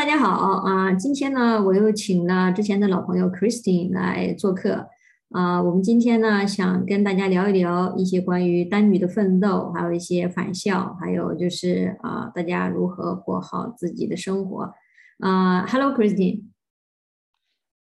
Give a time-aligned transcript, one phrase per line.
[0.00, 0.30] 大家好
[0.64, 4.88] 啊、今天呢，我又请了之前的老朋友 Christine 来做客
[5.28, 14.72] 啊、我们今天呢，想跟大家聊一聊一些关于单女的奋斗，还有一些返校，还有就是啊、大家如何过好自己的生活
[15.18, 16.44] 啊、Hello，Christine。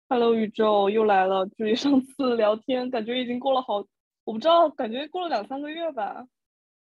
[0.09, 1.47] Hello，宇宙又来了。
[1.59, 3.85] 距离上次聊天，感觉已经过了好，
[4.25, 6.25] 我不知道，感觉过了两三个月吧。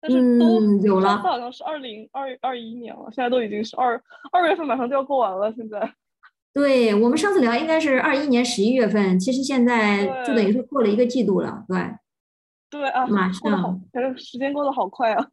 [0.00, 4.00] 但是都、嗯有了上次好像是二零二二一年了，现在都已经是二
[4.32, 5.52] 二月份，马上就要过完了。
[5.56, 5.92] 现在，
[6.54, 11.78] 对，我们上次聊应该是二一年十一月份，其实现在就等于是过了一个季度了，对。
[12.70, 15.26] 对啊，马上，反正时间过得好快啊。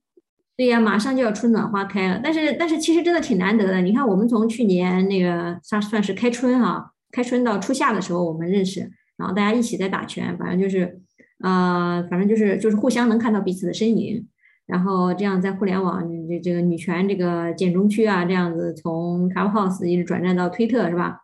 [0.55, 3.81] 对呀，马上就要春暖花开了，但是但是其实真的挺难得的。
[3.81, 11.01] 你看，我们从去年那个算算是开春哈、开春到初夏的时候我们认识，然后大家一起在打拳，反正就是，
[11.43, 14.25] 呃，反正就是就是互相能看到彼此的身影，
[14.65, 21.21] 然后这样在互联网这这个女权这个简中区啊，这样子从 Clubhouse 一直转战到推特是吧？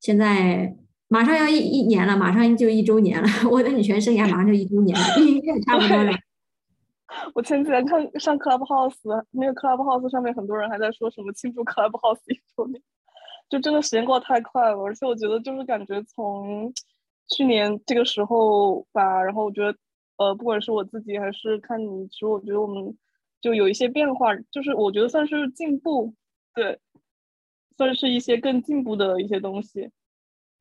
[0.00, 0.76] 现在
[1.08, 6.12] 马上要一一年了，马上就一周年了，我的女权生涯马上就一周年了，应该差不多了。
[7.34, 12.82] 我前几天看上 Clubhouse，那个 Clubhouse 上面很多人还在说什么庆祝 Clubhouse 一周年，
[13.48, 14.82] 就真的时间过得太快了。
[14.82, 16.72] 而且我觉得就是感觉从
[17.28, 19.76] 去年这个时候吧，然后我觉得
[20.16, 22.96] 呃，不管是我自己还是看你，其实我觉得我们
[23.40, 26.14] 就有一些变化，就是我觉得算是进步，
[26.54, 26.78] 对，
[27.76, 29.90] 算是一些更进步的一些东西。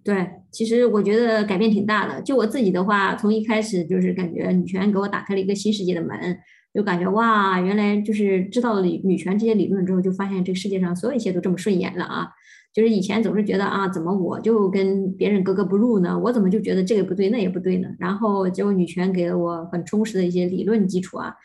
[0.03, 2.21] 对，其实我觉得改变挺大的。
[2.21, 6.37] 就我自己的话，从一开始就是感觉女权给我打开了一个新世界的门，
[6.73, 12.27] 就感觉哇，原来就是知道了女权这些理论之后，就发现这个世界上所有一切都这么顺眼了啊！
[12.73, 16.19] 就是以前总是觉得啊，怎么我就跟别人格格不入呢？
[16.19, 17.87] 我怎么就觉得这个不对那也不对呢？
[17.99, 21.35] 然后结果女权给了我很充实的一些理论基础啊，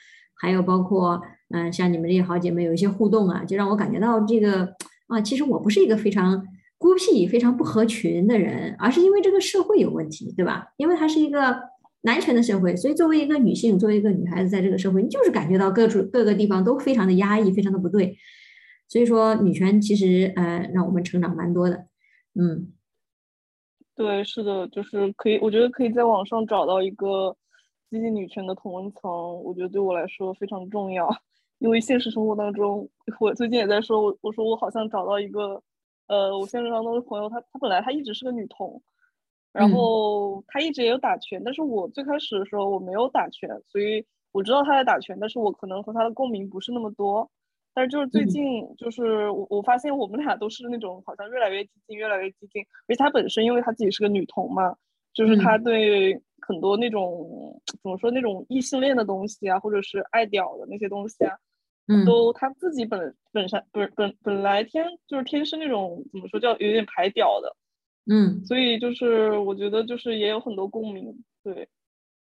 [0.40, 4.68] 还有包括嗯、像你们这些好姐妹有一些互动啊，就让我感觉到这个
[5.06, 6.44] 啊，其实我不是一个非常。
[6.80, 10.68] 孤僻、非常不合群的人，而是因为这个社会有问题，对吧？
[10.76, 11.58] 因为它是一个
[12.02, 18.16] 男权的社会，所以作为一个女性，作为一个女孩子，在这个社会，你就是感觉到各处各个地方都非常的压抑，非常的不对。
[18.88, 21.86] 所以说，女权其实呃让我们成长蛮多的，
[22.34, 22.72] 嗯
[23.94, 27.36] 对，是的，就是可以，我觉得可以在网上找到一个
[27.90, 29.10] 积极女权的同文层，
[29.42, 31.08] 我觉得对我来说非常重要。
[31.58, 32.88] 因为现实生活当中，
[33.18, 35.60] 我最近也在说，我我说我好像找到一个，
[36.06, 38.80] 呃，我现实当中的朋友，她她本来她一直是个女同，
[39.52, 47.28] 然嗯后她一直也有打拳，但是我最开始的时候我没有打拳，所以我知道她在打拳，但是我可能和她的共鸣不是那么多。
[47.78, 52.60] 但是就是最嗯近，就是我我发现我们俩都是那种好像越来越激进，越来越激进。
[52.88, 54.74] 而且她本身因为她自己是个女同嘛，
[55.14, 61.36] 就是嗯她对很多那种怎么说那种异性恋的东西啊，或者是爱屌的那些东西啊，
[61.86, 67.54] 嗯都她自己本本身本本本来天就是天生那种怎么说叫有点排屌的，
[68.12, 71.22] 嗯，所以就是我觉得就是也有很多共鸣。
[71.44, 71.68] 对，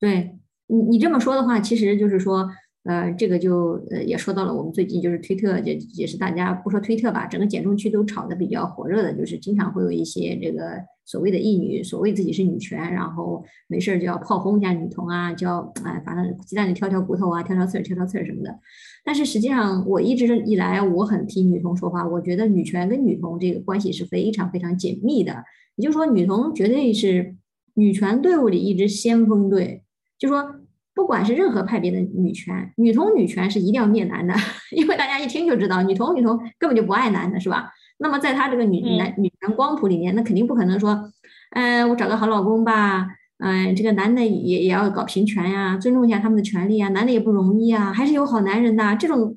[0.01, 2.51] 对你你这么说的话，其实就是说。
[2.85, 18.55] 呃，这个就呃也说到了，我们最近就是推特也也是大家不说推特吧，整个减重区都炒得比较火热的，就是经常会有一些这个所谓的异女，所谓自己是女权，然后没事儿就要炮轰一下女同啊，就要哎反正鸡蛋里挑挑骨头啊，挑挑刺儿挑挑刺儿什么的。
[19.03, 25.43] 但是实际上我一直以来我很替女同说话，我觉得女权跟女同这个关系是非常非常紧密的，
[25.77, 27.35] 也就是说女同绝对是
[27.73, 29.85] 女权队伍里一支先锋队，
[30.19, 30.57] 就说。
[30.95, 34.35] 不管是任何派别的女权，女同女权是一定要灭男的，
[34.71, 37.73] 因为大家一听就知道，女同女同根本就不爱男的，是吧？
[37.99, 41.11] 那么在他这个女嗯男女权光谱里面，那肯定不可能说，
[41.51, 43.07] 嗯、我找个好老公吧，
[43.39, 48.97] 嗯、这个男的也也要搞平权呀，尊重一下他们的权利啊，男的也不容易啊，还是有好男人的。
[48.97, 49.37] 这种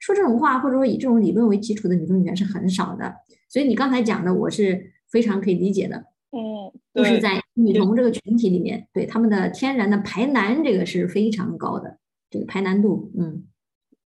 [0.00, 3.14] 说这种话或者说以这种理论为基础的女同女权是很少的，
[3.48, 6.04] 所以你刚才讲的，我是非常可以理解的。
[6.30, 7.42] 嗯，对，就是在。
[7.60, 11.98] 女同这个群体里面，对他们的天然的排男这个是非常高的，
[12.30, 13.48] 这个排难度，嗯。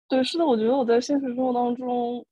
[0.07, 2.23] 对，是的，我觉得我在现实生活当中，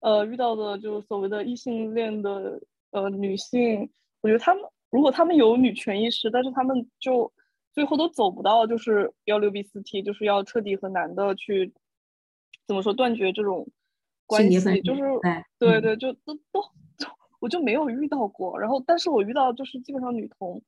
[0.00, 2.60] 呃，遇到的就所谓的异性恋的
[2.90, 3.88] 呃女性，
[4.22, 7.32] 我觉得她们如果她们有女权意识，但是她们就
[7.72, 11.72] 最后都走不到就是要六 B 四 T，就是要彻底和男的去
[12.66, 13.68] 怎么说断绝这种
[14.26, 15.44] 关系，就是对嗯。
[15.60, 16.68] 对对，就都都就
[17.40, 20.62] 我就没有遇到过，然后但是我遇到就是基本上女同。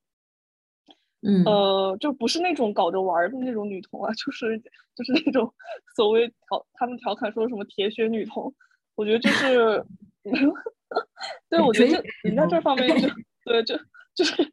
[1.20, 4.56] 嗯呃，就不是那种搞着玩儿的那种女同啊， 就是
[4.94, 5.52] 就是那种
[5.96, 8.54] 所谓调他们调侃说什么铁血女同，
[8.94, 9.84] 我觉得就是，
[11.50, 13.08] 对我觉得就人家这方面就
[13.44, 13.76] 对就
[14.14, 14.52] 就是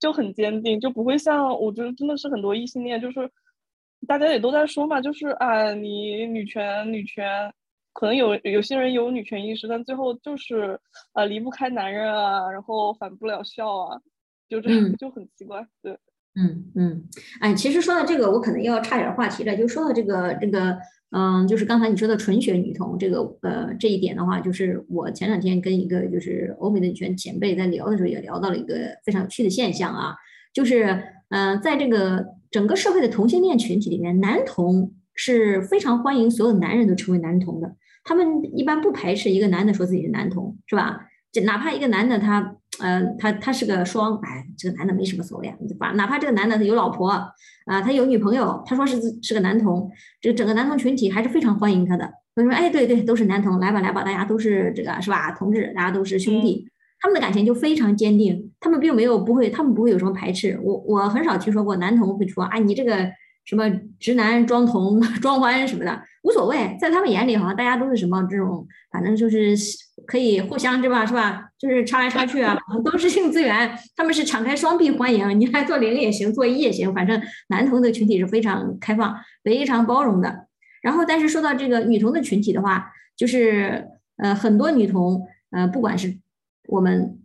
[0.00, 3.30] 就很坚定，就不会像我觉得真的是很多异性恋，就是
[4.08, 7.52] 大家也都在说嘛，就是啊，你女权女权
[7.98, 10.78] 可能有有些人有女权意识，但最后就是
[11.14, 13.98] 呃离不开男人啊，然后反不了校啊，
[14.50, 15.66] 就这样就很奇怪。
[15.82, 15.92] 对，
[16.34, 17.04] 嗯嗯，
[17.40, 19.56] 哎，其实说到这个，我可能要岔点话题了。
[19.56, 20.76] 就说到这个这个，
[21.10, 28.74] 嗯，就是刚才你说的纯血女同这个呃这一点的话，就是我前两天跟一个就是欧美的女权前辈在聊的时候，也聊到了一个
[29.06, 30.14] 非常有趣的现象啊，
[30.52, 37.74] 就是嗯，在这个整个社会的同性恋群体里面，男同是非常欢迎所有男人都成为男同的。
[38.06, 38.24] 他们
[38.56, 41.00] 一般不排斥一个男的说自己是男同，是吧？
[41.32, 52.08] 就哪怕一个男的他，呃，他他是个双，哎，这个男的没什么所谓啊，把哪怕这个男的他有老婆啊，他有女朋友，他说是是个男同，这个整个男同群体还是非常欢迎他的。
[52.36, 55.32] 他说，哎，对对，都是男同，来吧来吧，大家都是这个是吧？
[55.32, 56.68] 同志，大家都是兄弟，
[57.00, 60.58] 他们的感情就非常坚定，他们并没有不会，他们不会有什么排斥。
[60.62, 63.10] 我我很少听说过男同会说，啊，你这个。
[63.46, 63.62] 什么
[64.00, 69.54] 直男装同 装欢什么的无所谓，在他们眼里好像大家都是什么这种，反正就是
[70.06, 79.14] 可以互相是吧是吧，就是插来插去啊，都是性资源，他们是敞开双臂欢迎，你来做零也行，做一也行，反正男同的群体是非常开放、
[79.44, 80.48] 非常包容的。
[80.82, 83.86] 然后，但是说到这个女同的群体的话，就是
[84.16, 86.18] 呃很多女同呃不管是
[86.68, 87.20] 我们。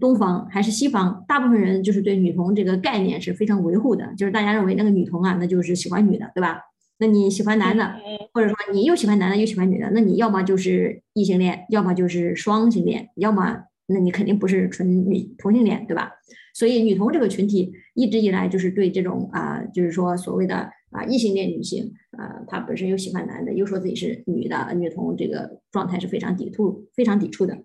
[0.00, 6.60] 东方还是西方，大部分人就是对女同这个概念是非常维护的，就是大家认为那个女同啊，那就是喜欢女的，对吧？
[6.98, 7.94] 那你喜欢男的，
[8.32, 16.12] 或者说你又喜欢男的又喜欢女的，那你要么就是异性恋，要么就是双性恋，要么那你肯定不是纯女同性恋，对吧？
[16.54, 27.58] 所以女同这个群体一直以来就是对这种啊，就是说所谓的啊异性恋女性啊，她本身又喜欢男的，又说自己是女的女同这个状态是非常抵触、非常抵触的。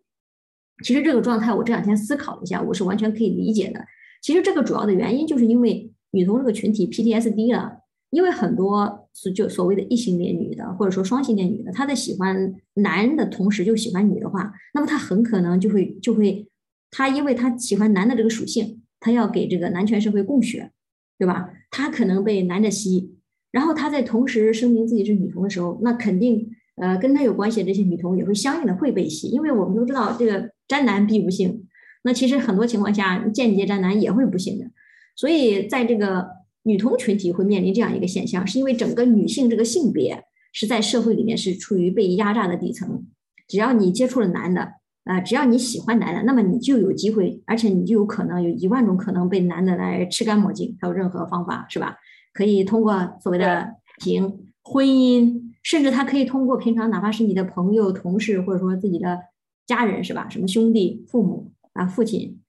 [0.84, 3.86] 其实这个状态，我这两天思考了一下，我是完全可以理解的。
[4.22, 7.78] 其实这个主要的原因，就是因为女同这个群体 PTSD 了。
[8.12, 16.48] 因为很多是就所谓的异性恋女的，或者说双性恋女的，她在喜欢男人的同时就喜欢女的话，那么她很可能就会就会，
[16.92, 20.72] 她因为她喜欢男的这个属性，她要给这个男权社会供血，
[21.18, 21.50] 对吧？
[21.72, 23.16] 她可能被男的吸，
[23.52, 30.52] 然后她在同时声明自己是女同的时候，那肯定呃跟她有关系的这些女同也会相应的会被吸，因为我们都知道这个。
[30.72, 31.68] 渣男必不幸，
[32.04, 34.72] 那其实很多情况下间接渣男也会不幸的，
[35.18, 36.26] 所以在这个
[36.64, 40.24] 女同群体会面临这样一个现象，是因为整个女性这个性别
[40.54, 43.06] 是在社会里面是处于被压榨的底层，
[43.48, 44.74] 只要你接触了男的，
[45.04, 51.98] 啊，只要你喜欢男的，那么你就有机会，而且你就有可能有一万种可能被男的来吃干抹净，还有任何方法是吧？
[52.34, 59.20] 可以通过所谓的情婚姻，甚至他可以通过平常哪怕是你的朋友、同事，或者说自己的。
[59.68, 60.28] 家人是吧？
[60.28, 62.42] 什么兄弟、父母啊、父亲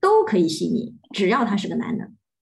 [0.00, 2.08] 都可以吸你，只要他是个男的，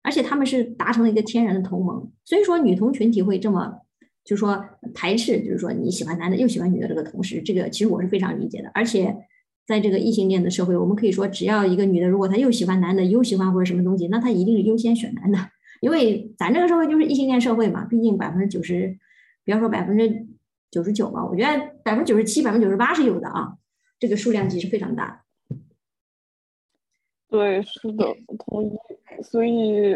[0.09, 2.11] 而且他们是达成了一个天然的同盟。
[2.25, 3.79] 所以说，女同群体会这么，
[4.25, 4.65] 就是说
[4.95, 8.71] 排斥，就是说你喜欢男的又喜欢女的这个同时，这个其实我是非常理解的。
[8.73, 9.15] 而且
[9.67, 15.37] 在这个异性恋的社会，我们可以说，只要一个女的，如果她又喜欢男的，又喜欢或者什么东西，那她一定是优先选男的，
[15.79, 17.85] 因为咱这个社会就是异性恋社会嘛。
[17.85, 18.97] 毕竟百分之九十，
[19.43, 20.25] 比方说百分之
[20.71, 23.57] 九十九吧，我觉得百分之九十七、百分之九十八是有的啊。
[23.99, 25.23] 这个数量级是非常大。
[27.29, 28.07] 对，是的，
[28.47, 28.71] 同意。
[29.23, 29.95] 所以，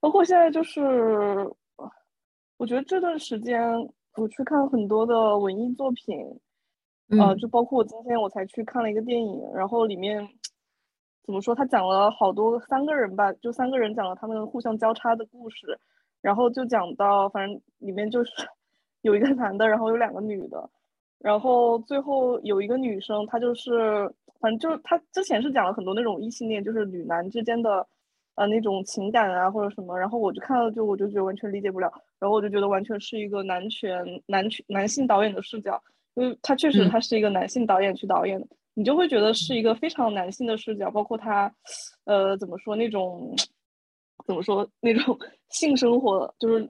[0.00, 0.80] 包括现在就是，
[2.56, 3.60] 我觉得这段时间
[4.16, 6.16] 我去看很多的文艺作品，
[7.10, 10.28] 呃，就包括我今天我才去看了一个电影，然后里面
[11.24, 15.78] 怎么说，他讲了好多三个人吧，就三个人讲了他们互相交叉的故事，
[16.20, 18.32] 然后就讲到，反正里面就是
[19.02, 20.70] 有一个男的，然后有两个女的。
[21.18, 24.08] 然后最后有一个女生，她就是，
[24.40, 27.84] 反正就是她之前是讲了很多那种异性恋，就是女男之间的，
[28.38, 29.98] 呃那种情感啊或者什么。
[29.98, 31.90] 然后我就看了，就我就觉得完全理解不了。
[32.18, 35.80] 然后我就觉得完全是一个男权男权男性导演的视角，
[36.14, 40.90] 因为他确实他是一个男性导演去导演的，你就会觉得是一个非常男性的视角。
[40.90, 41.52] 包括他，
[42.04, 43.34] 呃怎么说那种，
[44.26, 45.18] 怎么说那种
[45.50, 46.68] 性生活，就是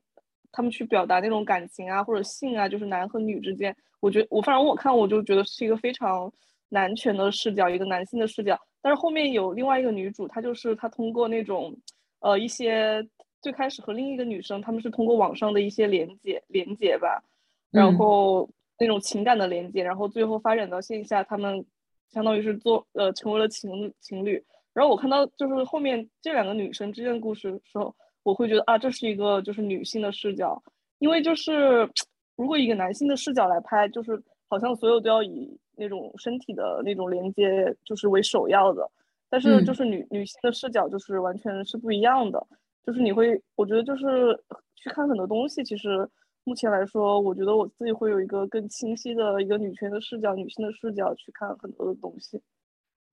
[0.53, 3.75] 他们去表达那种感情啊或者性啊，就是男和女之间。
[4.01, 6.31] 我觉得我反正我看我就觉得是一个非常
[6.69, 8.59] 男权的视角，一个男性的视角。
[8.83, 11.77] 但是后面有另外一个女主，她就是她通过那种
[12.21, 13.07] 呃一些
[13.43, 17.23] 最开始和另一个女生，他们是通过网上的一些连接连接吧，
[17.71, 21.65] 然后那种情感的连接，然后最后发展到线下，他们
[22.11, 24.43] 相当于是做呃成为了情情侣。
[24.73, 30.63] 然后我看到就是后面这两个女生之间的故事的时候，我会觉得啊，这是一个就是女性的视角，
[30.99, 31.89] 因为就是。
[32.39, 38.91] 如果以一个男性的视角来拍，就是好像所有都要以那种身体的那种连接就是为首要的，
[39.29, 42.47] 但是就是女女性的视角就是完全是不一样的，
[42.85, 44.39] 就是你会，我觉得就是
[44.75, 46.09] 去看很多东西，其实
[46.45, 52.41] 目前来说，我觉得我自己会有一个更清晰的一个女权的视角、女性的视角去看很多的东西。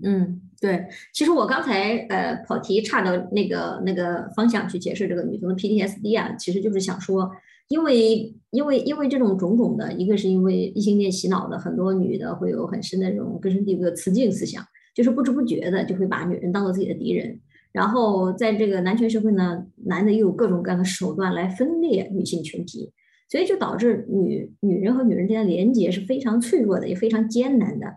[0.03, 7.31] 嗯，对，其实我刚才呃跑题岔到那个那个方向去解释这个女童的 PTSD 啊，其实就是想说，
[7.67, 17.39] 因为因为因为这种种种的，一个是因为异性恋洗脑的，很多女的会有很深的这种根深蒂固的雌竞思想，就是不知不觉的就会把女人当做自己的敌人，
[17.71, 22.91] 然后在这个男权社会呢，男的又有各种各样的手段来分裂女性群体，
[23.29, 27.87] 所以就导致女女人和女人之间的连接是非常脆弱的，也非常艰难的。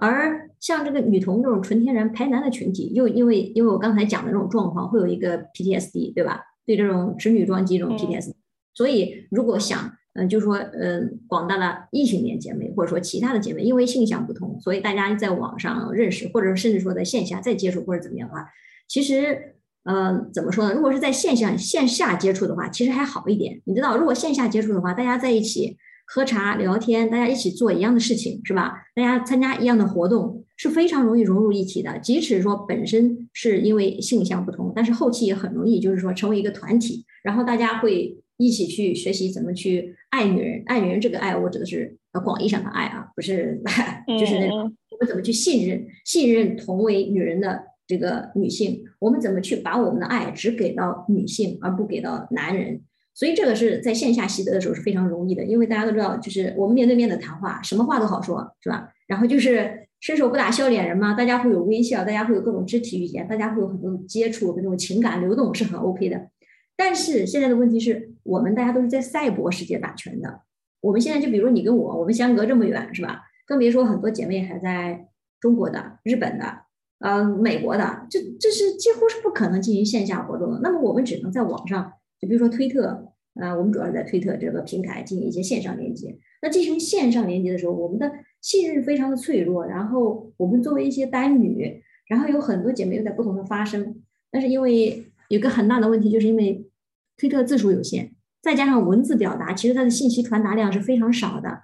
[0.00, 6.40] 而像这个女童这种纯天然排男的群体，又因为因为我刚才讲的这种状况，会有一个 PTSD，对吧？
[6.64, 8.32] 对这种直女装机这种 PTSD，
[8.78, 18.46] 所以如果想，嗯，就是说，嗯，广大的异性恋姐妹或者说其他的姐妹，因为性向不同，所以大家在网上认识，或者甚至说在线下再接触或者怎么样的话，
[18.86, 20.74] 其实，嗯，怎么说呢？
[20.74, 23.60] 如果是在线下线下接触的话，其实还好一点。
[23.64, 25.76] 你知道，如果线下接触的话，大家在一起。
[26.10, 28.72] 喝茶聊天，大家一起做一样的事情，是吧？
[28.94, 31.98] 大家参加一样的活动，是非常容易融入一起的。
[31.98, 40.62] 即使说本身是因为性向不同，但是后期也很容易，就是说成为一个团体，然后大家会一起去学习怎么去爱女人。
[40.64, 43.60] 爱女人这个爱，我指的是呃广义上的爱啊，不是
[44.18, 44.56] 就是那种
[44.90, 52.80] 我们怎么去信任信任同为女人的这个女性，我们怎么去把我们的爱只给到女性，而不给到男人。
[53.14, 58.88] 所以这个是在线下习得的时候是非常容易的，因为大家都知道，就是我们面对面的谈话，什么话都好说，是吧？
[59.08, 66.28] 然后就是伸手不打笑脸人嘛，大家会有微笑，大家会有各种肢体语言，大家会有很多的接触，那种情感流动是很 OK 的。
[66.78, 70.42] 但是现在的问题是我们大家都是在赛博世界打拳的，
[70.80, 73.22] 我们现在就比如你跟我，我们相隔这么远，是吧？
[73.46, 75.08] 更别说很多姐妹还在
[75.40, 76.60] 中国的、日本的、
[77.00, 80.60] 呃美国的，这这是几乎是不可能进行线下活动的。
[80.62, 81.92] 那么我们只能在网上。
[82.20, 86.18] 就比如说推特，啊，我们主要是在推特这个平台进行一些线上连接。
[86.42, 89.64] 那进行线上连接的时候，我们的信任非常的脆弱。
[89.66, 94.02] 然后我们作为一些单女，然后有很多姐妹又在不同的发声。
[94.30, 96.66] 但是因为有个很大的问题，就是因为
[97.16, 101.62] 推特字数有限，再加上文字表达，其实它的信息传达量是非常少的。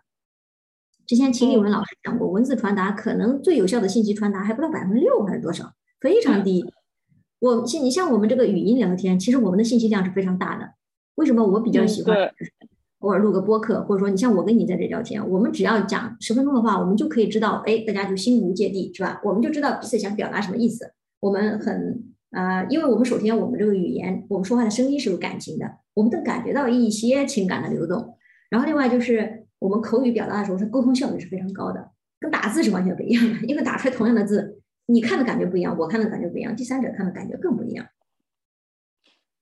[1.06, 6.64] 之前秦立文老师讲过，文字传达可能最有效的信息传达还不到百分之六还是多少，非常低。
[7.40, 10.74] 我像你像我们这个语音聊天，其实我们的信息量是非常大的。
[11.16, 12.16] 为什么我比较喜欢
[13.00, 19.20] 偶尔录个播客，或者说你像我跟你在这聊天，我们只要讲十分钟的话，我们就可以知道，哎，大家就心无芥蒂，是吧？
[19.24, 20.94] 我们就知道彼此想表达什么意思。
[21.20, 28.18] 我们很啊，因为我们首先我们这个语言，我们说话的声音是有感情的，我们能感觉到一些情感的流动。
[28.50, 34.60] 然后另外就是我们口语表达的时候，它沟通效率是非常高的，跟打字是完全不一样的，因为打出来同样的字。
[34.86, 37.86] 你看的感觉不一样，我看的感觉不一样，第三者看的感觉更不一样。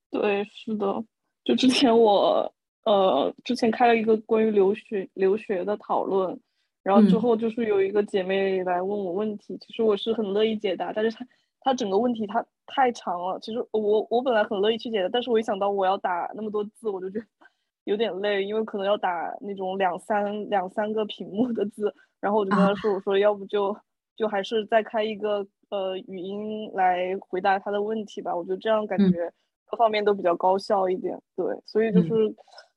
[0.09, 1.03] 对，是的。
[1.43, 2.53] 就之前我
[2.85, 6.39] 呃，之前开了一个关于留学留学的讨论，
[6.83, 11.25] 然后之后就是有一个姐妹来问我问题，其实我是很乐意解答，但是她
[11.63, 17.25] 她整个问题它太长了，其实我我本来很乐意去解答，但是我一想到我要打那么多字，我就觉得
[17.85, 23.75] 有点累，因为可能要打那种两三两三个屏幕的字，然后我就跟他说，我说要不就。
[24.15, 29.33] 就还是再开一个呃语音来回答他的问题吧，我觉得这样感觉
[29.65, 31.19] 各方面都比较高效一点。
[31.35, 32.13] 对，所以就是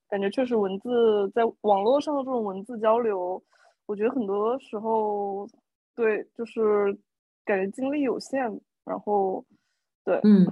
[0.09, 3.41] 感觉确实文字在网络上的这种文字交流，
[3.85, 5.47] 我觉得很多时候
[5.95, 6.91] 对就是
[7.45, 8.51] 感觉精力有限，
[8.87, 9.45] 然后
[10.05, 10.47] 对，嗯，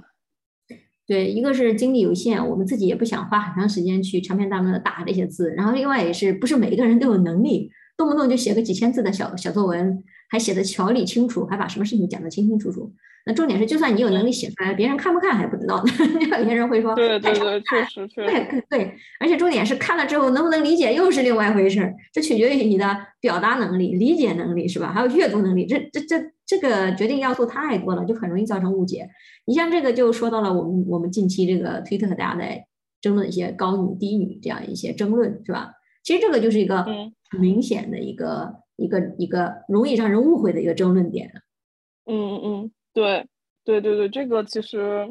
[1.07, 10.03] 对，一个是精力有限，我们自己也不想花很长时间去长篇大论的打这些字，然后另外也是不是每一个人都有能力，动不动就写个几千字的小小作文。
[10.35, 12.91] 还写的条理清楚，还把什么事情讲得清清楚楚。
[13.25, 15.91] 那重点是，就算你有能力写出来，别人看不看还不知道呢。
[16.37, 18.27] 有些人会说，对对对，确实确实。
[18.27, 24.91] 对对，而且重点是看了之后能不能理解又是另外一回事儿，这取决于你的表达能力、理解能力是吧？
[24.91, 29.07] 还有阅读能力，这这这这个决定要素太多了，就很容易造成误解。
[29.45, 32.65] 你像这个就说到了我们我们近期这个推特大家在
[32.99, 35.71] 争论一些高女低女这样一些争论是吧？
[36.03, 36.83] 其实这个就是一个
[37.31, 38.64] 很明显的一个。
[38.77, 41.31] 一个一个容易让人误会的一个争论点，
[42.05, 43.25] 嗯嗯，对
[43.63, 45.07] 对对对，这个其实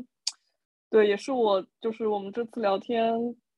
[0.91, 3.13] 对也是我就是我们这次聊天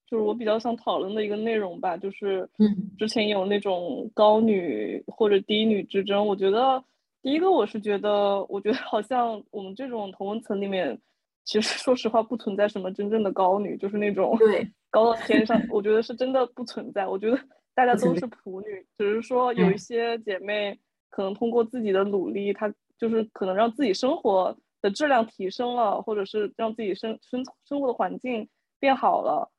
[0.07, 6.83] 就是我比较想讨论的一个内容吧，就是嗯，之前有那种高女或者低女之争，我觉得
[7.23, 10.97] 第一个我是觉得，我觉得好像我们这种同温层里面，
[11.45, 17.37] 其实说实话不存在什么真正的高女，就是那种对高到天上，我觉得是真的不存在，我觉得。
[17.77, 20.77] 大家都是普女，只是说有一些姐妹
[21.11, 28.49] 可能通过自己的努力，她就是可能让自己生活的质量提升了，或者是让自己生生生活的环境
[28.81, 29.53] 变好了，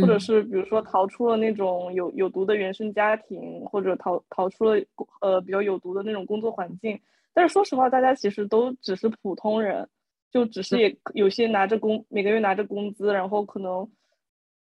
[0.00, 4.82] 或者是比如说逃出了那种有有毒的原生家庭，或者逃逃出了
[5.20, 6.98] 呃比较有毒的那种工作环境。
[7.34, 9.86] 但是说实话，大家其实都只是普通人，
[10.32, 10.78] 就只是。
[10.78, 13.88] 也有些拿着工每个月拿着工资，然后可能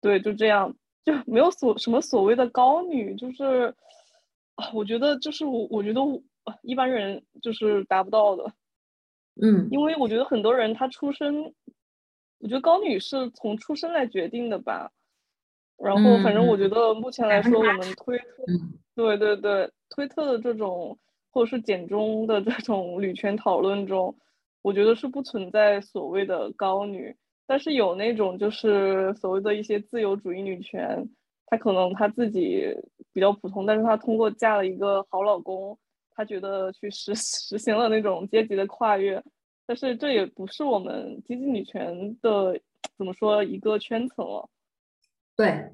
[0.02, 3.74] 对就这样，就没有所什么所谓的高女，就是
[4.74, 6.02] 我觉得就是我我觉得
[6.62, 8.54] 一般人就是达不到的。
[9.42, 11.54] 嗯，因为我觉得很多人他出生，
[12.40, 14.92] 我觉得高女是从出生来决定的吧。
[15.78, 18.26] 然后反正我觉得目前来说，我们推特，
[18.94, 21.00] 对对对，推特的这种
[21.32, 24.16] 或者是简中的这种 女权讨论中，
[24.62, 27.16] 我觉得是不存在所谓的高女，
[27.48, 31.08] 但是有那种就是所谓的一些自由主义女权，
[31.48, 32.74] 她可能她自己
[33.12, 35.78] 比较普通，但是她通过嫁了一个好老公。
[36.14, 39.22] 她觉得去实 实行了那种阶级的跨越，
[39.66, 42.60] 但是这也不是我们积极女权的
[42.98, 44.48] 怎么说一个圈层了。
[45.36, 45.72] 对，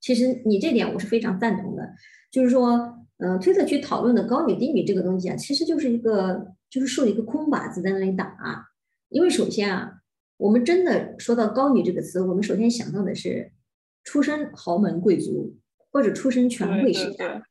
[0.00, 1.88] 其实你这点我是非常赞同的，
[2.30, 8.24] 就是说，嗯，推特去讨论的高女低女这个东西啊，其实就是一个就是竖一个空靶子在那里打。
[8.24, 8.66] 啊
[9.08, 9.95] 因为首先啊，
[10.38, 13.52] 我们真的说到高女这个词，我们首先想到的是
[14.04, 15.56] 出身豪门贵族
[15.90, 17.42] 或者出身权贵世家。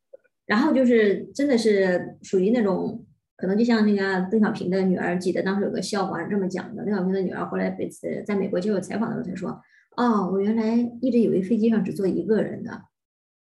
[0.45, 3.03] 然后就是真的是属于那种，
[3.35, 7.89] 可能就像那个邓小平的女儿，记得当时有个笑话是这么讲的：邓小平的女儿后来被
[8.23, 9.59] 在美国接受采访的时候才说
[9.97, 12.83] ：“哦，我原来一直以为飞机上只坐一个人的，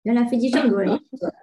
[0.03, 1.35] 原来飞机这么多人坐的，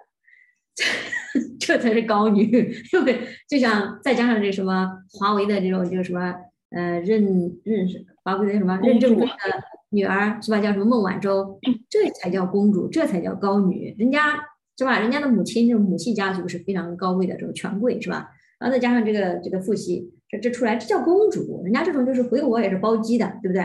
[1.59, 2.47] 这才是高女。”
[2.89, 3.19] 对不对？
[3.47, 6.33] 就像再加上这什么华为的这种，就是什么
[6.71, 7.23] 呃任
[7.63, 7.87] 任
[8.23, 9.31] 华为的什么任正非的
[9.89, 10.59] 女儿是吧？
[10.59, 11.59] 叫什么孟晚舟，
[11.89, 14.39] 这才叫公主，这才叫高女，人家。
[14.77, 14.99] 是吧？
[14.99, 18.31] 人家的母亲这种母系家族是非常高贵的这种权贵，是吧？
[18.57, 21.61] 然后再加上这个这个父系，这这出来这叫公主。
[21.63, 23.63] 人家这种就是回国也是包机的，对不对？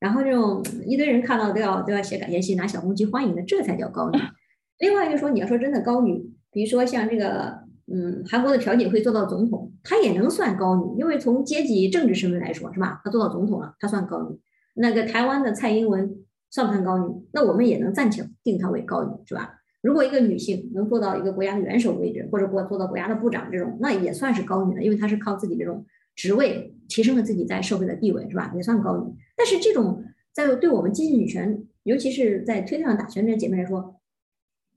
[0.00, 4.18] 然后这种一堆人看到都要都要写感谢信，拿小红旗欢迎的，这才叫高女。
[4.80, 7.60] 另外一个说，你要说真的高女，比如说像这个
[7.92, 13.00] 嗯，韩国的朴槿惠做到总统，她也能算高女，因为从阶级政治身份来说，是吧？
[13.04, 14.38] 她做到总统了，她算高女。
[14.74, 16.16] 那个台湾的蔡英文
[16.50, 17.14] 算不算高女？
[17.32, 19.54] 那我们也能暂且定她为高女，是吧？
[19.82, 28.52] 如果一个女性能做到一个国家的元首位置，或者国做到国家的部长这种，那也算是高女了，因为她是靠自己这种职位提升了自己在社会的地位，是吧？
[28.56, 29.14] 也算高女。
[29.36, 33.94] 但是这种在对我们积极女权，尤其是在推特上打拳的姐妹来说，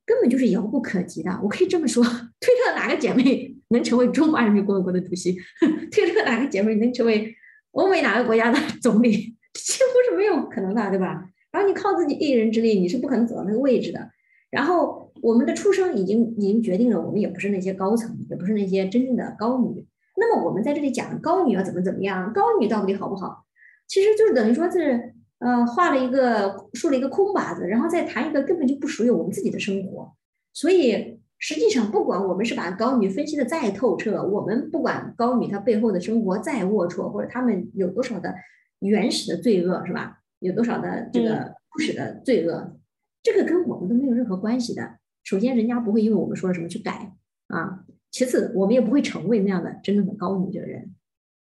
[0.10, 1.40] 根本就是遥不可及的。
[1.44, 5.38] 我可以这么说，推特哪个姐妹能成为中华人民共和国的主席？
[5.94, 7.36] 推特哪个姐妹能成为
[7.74, 9.12] 欧美哪个国家的 总理？
[9.54, 11.30] 几乎是没有可能的，对吧？
[11.52, 14.10] 然后你靠自己一人之力，你是不可能走到那个位置的。
[14.50, 19.86] 然后我们的出生已经已经决定了，我们也不是那些高层，也不是那些真正的高女。
[20.18, 23.46] 那么我们在这里讲高女要怎么怎么样，高女到底好不好？
[23.88, 30.14] 其实就是等于说是呃画了一个竖了一个空靶子，然后再谈一个根本就不属于我们自己的生活。
[30.54, 38.34] 所以实际上不管我们是把高女分析的再透彻，我们不管高女她背后的生活再龌龊，或者他们有多少的
[38.80, 40.20] 原始的罪恶，是吧？
[40.40, 42.78] 有多少的这个初始的罪恶？
[43.22, 44.98] 这个跟我们都没有任何关系的。
[45.24, 47.14] 首先，人家不会因为我们说了什么去改
[47.48, 50.96] 啊；其次，我们也不会成为那样的真正的高女这个人。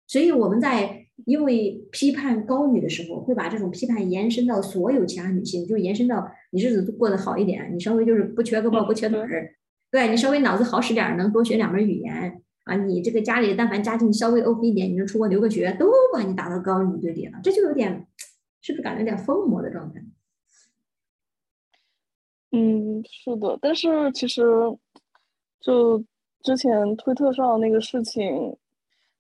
[0.06, 9.56] 所以，我们在因为批判高女的时候，会把这种批判延伸到所有其他女性，就延伸到你日子过得好一点，你稍微就是不缺胳膊不缺腿儿，
[9.92, 17.40] 对你稍微脑子好使点，能多学两门语言啊，你这个家里但凡家境稍微 OK 一点，你能出国留个学，都把你打到高女堆里了。
[17.44, 18.08] 这就有点，
[18.62, 20.02] 是不是感觉有点疯魔的状态？
[22.52, 24.42] 嗯，是的，但是其实
[25.60, 26.04] 就
[26.42, 28.56] 之前推特上那个事情，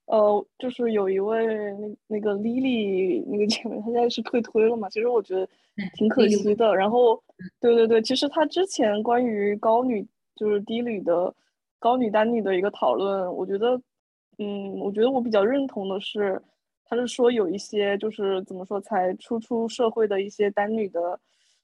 [0.09, 4.89] 呃，就是有一位那那个 Lily 那个姐妹，她现在是退推了嘛？
[4.89, 5.47] 其实我觉得
[5.93, 6.75] 挺可惜的。
[6.75, 7.21] 然后，
[7.59, 10.03] 对对对，其实她之前关于高女
[10.35, 11.33] 就是低女的
[11.77, 13.79] 高女单女的一个讨论，我觉得，
[14.39, 16.41] 嗯，我觉得我比较认同的是，
[16.85, 21.19] 她是说有一些就是怎么说才初出社会的一些单女的。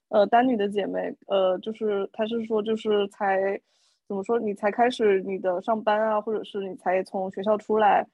[0.08, 3.60] 呃，单女的姐妹，呃，就是她是说，就是才
[4.06, 8.06] 怎么说，你才开始你的上班啊，或者是你才从学校出来，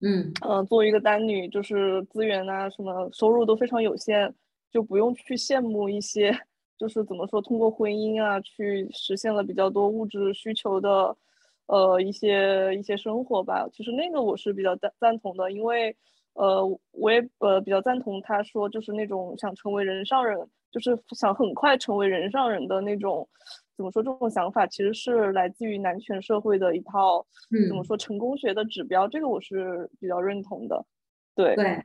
[0.00, 4.32] 嗯，呃，作为一个单女，就是资源啊，什么收入都非常有限，
[4.70, 6.32] 就不用去羡慕一些，
[6.78, 11.16] 就是怎么说，通过婚姻啊，去实现了比较多物质需求的，
[11.66, 13.68] 呃，一些一些生活吧。
[13.72, 15.96] 其实那个我是比较赞赞同的，因为，
[16.38, 20.38] 呃，我也呃比较赞同他说，就是那种想成为人上人。
[20.70, 23.26] 就是想很快成为人上人的那种，
[23.74, 24.02] 怎么说？
[24.02, 27.24] 这种想法其实是来自于男权社会的一套，
[27.66, 29.08] 怎么说成功学的指标？
[29.08, 30.84] 这个我是比较认同的。
[31.34, 31.82] 对对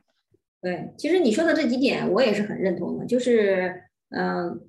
[0.60, 3.06] 对，其实你说的这几点我也是很认同的。
[3.06, 3.74] 就是，
[4.10, 4.60] 嗯，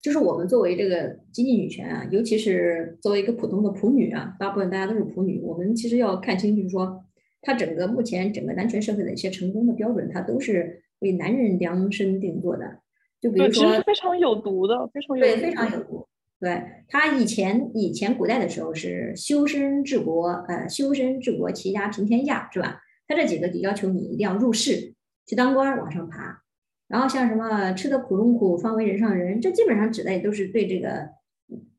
[0.00, 7.04] 就是我们作为这个经济女权啊，尤其是作为一个普通的普女啊，大部分大家都是普女，我们其实要看清，就是说，
[7.44, 12.80] 它整个目前整个男权社会的一些成功的标准，它都是为男人量身定做的。
[13.20, 16.08] 就比如说，非常有毒的，非常有对，非常有毒。
[16.40, 22.80] 对他以前以前古代的时候是修身治国，呃，修身治国齐家平天下，是吧？
[23.06, 24.94] 他这几个就要求你一定要入世
[25.26, 26.42] 去当官往上爬。
[26.86, 31.08] 然后像什么吃得苦中苦，方为人上人，这基本上指的也都是对这个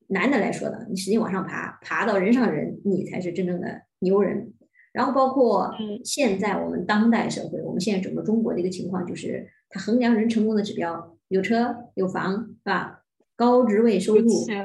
[0.08, 0.88] 男的来说的。
[0.90, 4.55] 你使劲往上爬，爬到人上人，你才是真正的牛人。
[4.96, 5.70] 然后包括
[6.06, 13.02] 现在我们当代社会，我们现在整个中国的一个情况就是，它衡量人成功的指标有车有房，是吧？
[13.36, 14.56] 高职位收入，对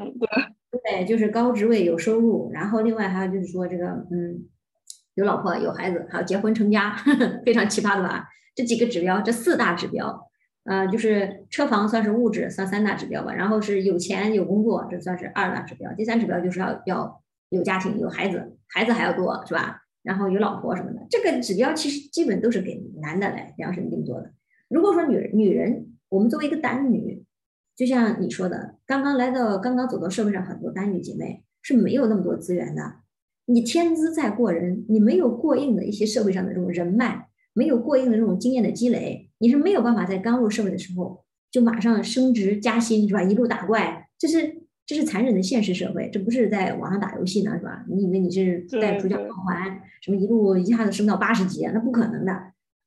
[0.85, 2.49] 对，就是高职位有收入。
[2.53, 4.47] 然后另外还有就是说这个，嗯，
[5.15, 6.95] 有老婆有孩子，还有结婚成家，
[7.45, 8.29] 非常奇葩的吧？
[8.55, 10.29] 这几个指标，这四大指标。
[10.65, 13.33] 呃，就是车房算是物质，算三大指标吧。
[13.35, 15.93] 然后是有钱有工作，这算是二大指标。
[15.95, 19.80] 第三指标就是要要有家庭有孩子，孩子还要多，是吧？
[20.03, 24.33] 然后有老婆什么的，这个指标其实基本都是给男的来量身定做的。
[24.69, 27.25] 如果说女人女人，我们作为一个单女，
[27.77, 32.97] 就像你说的，刚刚来到刚刚走到社会上，很多单女姐妹是没有那么多资源的。
[33.47, 37.27] 你天资再过人，你没有过硬的一些社会上的这种人脉。
[37.53, 43.25] 没有过硬的这种经验的积累，你是没有办法在刚入社会的时候就马上升职加薪，是吧？
[43.25, 44.60] 一路打怪，这是
[44.91, 47.85] 这是残忍的现实社会，这不是在网上打游戏呢，是吧？
[47.89, 52.37] 你以为你是带主角光环，什么一路一下子升到八十级，那不可能的。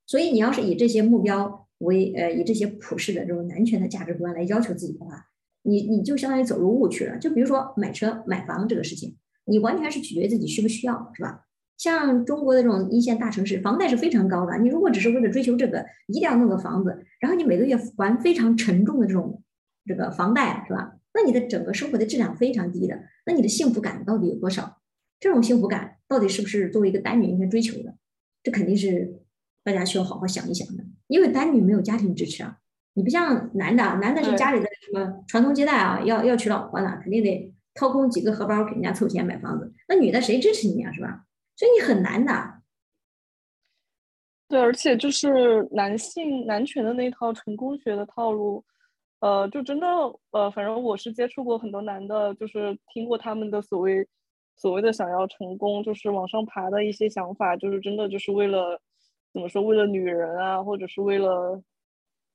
[0.06, 5.24] 所以你要是以这些目标为呃，以这些普世的这种男权的价值观来要求自己的话，
[5.62, 7.16] 你你就相当于走入误区了。
[7.16, 11.46] 就比如说买车买房这个事情，你完全是取决于自己需不需要，是吧？
[11.78, 14.58] 像中国的这种一线大城市，房贷是非常高的。
[14.58, 19.42] 你如果只是为了追求这个，一定要弄个房子，然后你每个月还非常沉重的这种
[19.86, 20.96] 这个房贷，是吧？
[21.14, 23.04] 那你的整个生活的质量非常低的。
[23.24, 24.82] 那你的幸福感到底有多少？
[25.20, 27.94] 这种幸福感到底是不是作为一个单女应该追求的？
[28.42, 29.22] 这肯定是
[29.62, 30.84] 大家需要好好想一想的。
[31.06, 32.58] 因为单女没有家庭支持啊，
[32.94, 39.72] 你不像男的，男的是家里的什么传宗接代啊，要要娶老婆呢，肯定得掏空几个荷包给人家凑钱买房子。
[39.88, 41.24] 那女的谁支持你啊，是吧？
[41.56, 42.60] 所以你很难的，
[44.48, 48.64] 对，而且就是男性男权的那套成功学的套路，
[49.24, 49.86] 呃，就真的，
[50.32, 54.06] 呃，反正我是接触过很多男的，就是听过他们的所谓
[54.54, 58.78] 所谓的想要成功，就是往上爬的一些想法，就是真的就是为了
[59.32, 61.58] 怎么说，为了女人啊，或者是为了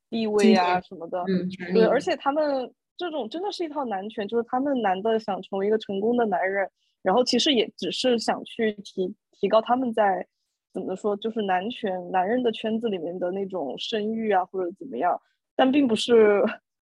[0.10, 6.68] 地位啊什么的，嗯，对，而且他们这种真的是一套男权，就是他们男的想成为一个成功的男人。
[7.04, 10.26] 然后其实也只是想去提提高他们在
[10.74, 15.22] 怎么说，就是男权男人的圈子里面的那种声誉啊，或者怎么样，
[15.56, 16.44] 但并不是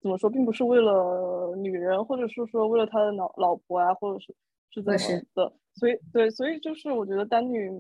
[0.03, 4.35] 怎么说，并不是为了女人，或者是说为了他的老老婆啊，或者是
[4.71, 4.99] 是怎么
[5.35, 5.53] 的。
[5.75, 7.71] 所以对，所以就是我觉得单女，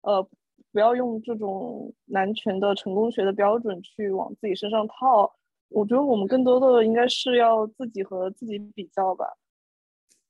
[0.00, 0.20] 呃，
[0.72, 5.32] 不要用这种男权的成功学的标准去往自己身上套。
[5.68, 9.26] 我觉得我们更多的应该是要自己和自己比较吧。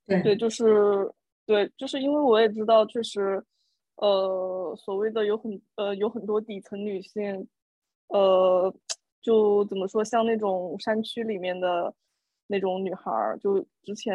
[0.07, 1.11] 对对，就是。
[1.49, 3.43] 对，就是因为我也知道，确实，
[3.97, 7.49] 呃，所谓的有很呃有很多底层女性，
[8.09, 8.71] 呃，
[9.29, 11.93] 就怎么说，像那种山区里面的
[12.47, 14.15] 那种女孩儿，就之前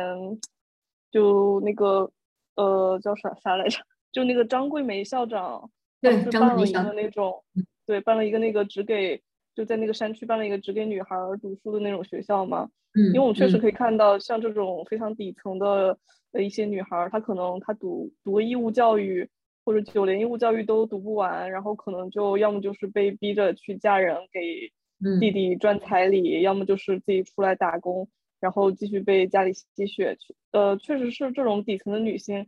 [1.12, 2.10] 就那个
[2.56, 3.78] 呃叫啥啥来着，
[4.12, 5.70] 就那个张桂梅校长，
[6.02, 7.44] 对，办了一个那种，
[7.86, 9.22] 对，办了一个那个只给
[9.54, 15.96] 就在那个山区办了一个只给女孩儿读书的那种学校嘛，嗯，因为我们确实可以看到，像这种非常底层的。
[16.36, 19.30] 呃一些女孩儿，她可能她读读个义务教育
[19.64, 24.72] 或者九年义务教育都读不完，然后可能就要么就是被逼着去嫁人给
[25.20, 28.08] 弟弟赚彩礼，要么就是自己出来打工，
[28.40, 30.18] 然后继续被家里吸血。
[30.52, 32.48] 呃，确实是这种底层的女性，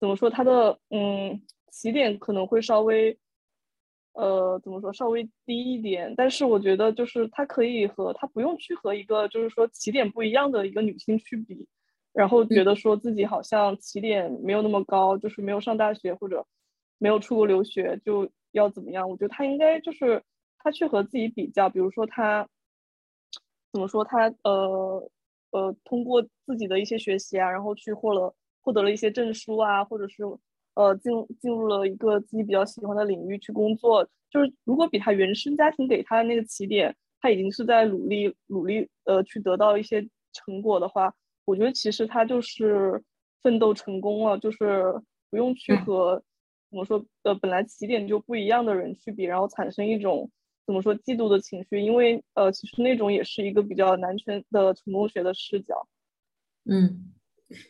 [0.00, 3.16] 怎么说她的嗯起点可能会稍微
[4.14, 11.66] 呃怎么说稍微低一点，但是我觉得就是她可以和她不用去和一个就是说起点不一样的一个女性去比。
[12.14, 16.46] 然后觉得说自己好像起点没有那么高，就是没有上大学或者
[16.98, 19.08] 没有出国留学就要怎么样？
[19.08, 20.22] 我觉得她应该就是
[20.62, 22.48] 他去和自己比较，比如说他
[23.72, 25.10] 怎么说他呃
[25.50, 30.22] 呃通过自己的一些学习啊，然后去获了获得了一些证书啊，或者是
[30.74, 34.08] 呃进进入了一个自己比较喜欢的领域去工作。
[34.30, 41.14] 就是如果比他原生家庭给他的那个起点，他已经是在努力努力呃去得到一些成果的话。
[41.44, 43.02] 我觉得其实他就是
[43.42, 44.94] 奋斗成功了，就是
[45.28, 46.22] 不用去和
[46.70, 50.30] 怎么说呃本来起点就不一样的人去比，然后产生一种
[50.66, 55.86] 怎么说嫉妒的情绪，因为呃，其实那种也是一个比较男权的成功学的视角。
[56.64, 57.12] 嗯，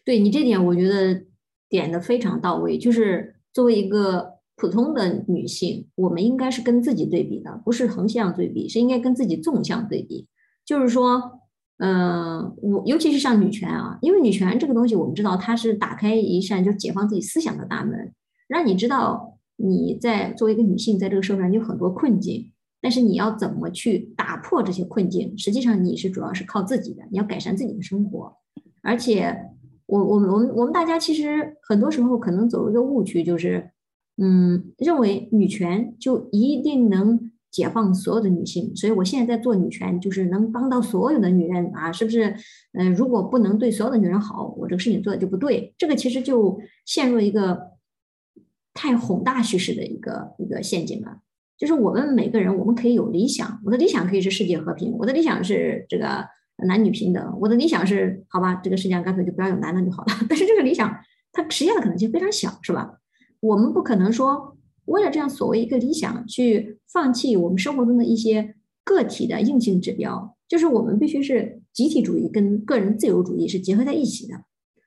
[0.04, 1.24] 对你这点我觉得
[1.68, 2.76] 点的非常到位。
[2.76, 10.28] 就是作为一个普通的女性，我们应该是跟自己对比的，不是横向对比，是应该跟自己纵向对比。
[10.64, 11.40] 就是说，
[11.78, 18.12] 嗯，我尤其是像女权啊，因为女权这个东西，我们知道它是打开一扇就解放自己思想的大门，
[18.46, 22.51] 让你知道你在作为一个女性在这个社会上有很多困境。
[22.82, 25.38] 但是你要怎么去打破这些困境？
[25.38, 28.36] 实际上你是主要是靠自己的，你要改善自己的生活。
[28.82, 29.34] 而且，
[29.86, 33.70] 我我们我们我们大家其实很多时候可能走入一个误区，就是，
[34.16, 38.74] 嗯，认为女权就一定能解放所有的女性。
[38.74, 42.34] 所以我现在在做女权，就是能帮到所有的女人啊，是不是？
[42.72, 45.72] 嗯，如果不能对所有的女人好，我这个事情做的就不对。
[45.78, 47.70] 这个其实就陷入一个
[48.74, 51.20] 太宏大叙事的一个一个陷阱了。
[51.62, 53.60] 就是我们每个人，我们可以有理想。
[53.64, 56.26] 我的理想可以是世界和平，我的理想是这个
[56.66, 60.12] 男女平等，我的理想是好吧，这个世界上干脆就不要有男的就好了。
[60.28, 60.92] 但是这个理想，
[61.30, 62.98] 它实现的可能性非常小，是吧？
[63.38, 70.36] 我们不可能说为了这样所谓一个理想，去放弃我们生活中的一些个体的硬性指标。
[70.48, 74.34] 就是我们必须是集体主义跟个人自由主义是结合在一起的。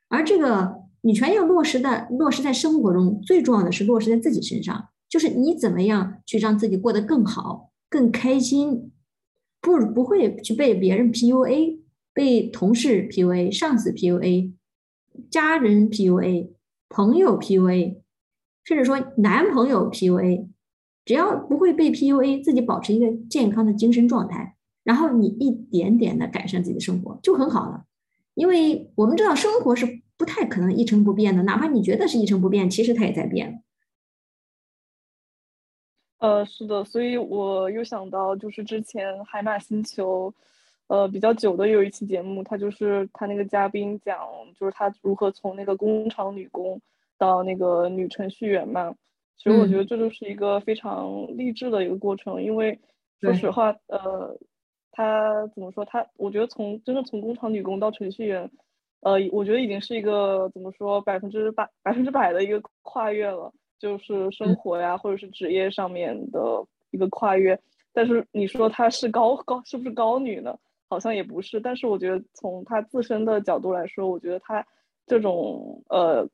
[0.10, 4.90] 而这个女权要落实的落实在生活中，最重要的是落实在自己身上。
[5.10, 8.92] 就是你怎么样去让自己过得更好、更开心，
[9.62, 11.80] 不不会去被别人 PUA、
[12.14, 14.54] 被同事 PUA、上司 PUA、
[15.30, 16.50] 家人 PUA、
[16.90, 17.98] 朋友 PUA，
[18.64, 20.48] 甚至说男朋友 PUA，
[21.06, 27.86] 只要不会被 PUA，自己保持一个健康的精神状态，然后你一点点的改善自己的生活就很好了。
[28.34, 33.64] 因为我们知道生活是不太可能一成不变的，哪怕你觉得是一成不变，其实它也在变。
[36.20, 40.34] 呃，是的，所以我又想到，就是之前海马星球，
[40.88, 44.18] 呃，比较久的有一期节目，他就是他那个嘉宾讲，
[44.58, 46.82] 就是他如何从那个工厂女工
[47.18, 48.96] 到那个女程序员嘛。
[49.38, 52.80] 其实我觉得这就是一个非常励志的一个过程，因为
[53.20, 54.38] 说实话，呃，
[54.92, 55.84] 他怎么说？
[55.84, 58.50] 他我觉得从真的从工厂女工到程序员，
[59.02, 63.54] 呃，我觉得已经是一个怎么说百分之百百分之百的一个跨越了。
[63.78, 66.40] 就是生活呀，或者是职业上面的
[66.92, 67.60] 一个跨越。
[67.94, 70.58] 但是你说她是高高，是不是高女呢？
[70.90, 71.60] 好像也不是。
[71.60, 74.66] 但是我觉得从她自身的角度来说，我觉得她
[75.06, 76.28] 这种呃，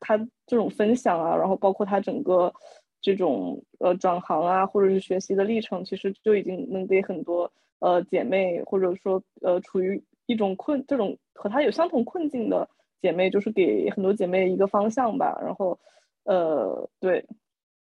[0.00, 2.52] 她这种分享啊，然后包括她整个
[3.00, 12.68] 这种呃转行啊，或者是学习的历程，其实就已经能给很多呃姐妹，或者说呃处于一种困这种和她有相同困境的
[13.00, 15.38] 姐妹，就是给很多姐妹一个方向吧。
[15.42, 15.78] 然后。
[16.26, 17.24] 呃，对，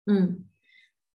[0.05, 0.43] 嗯，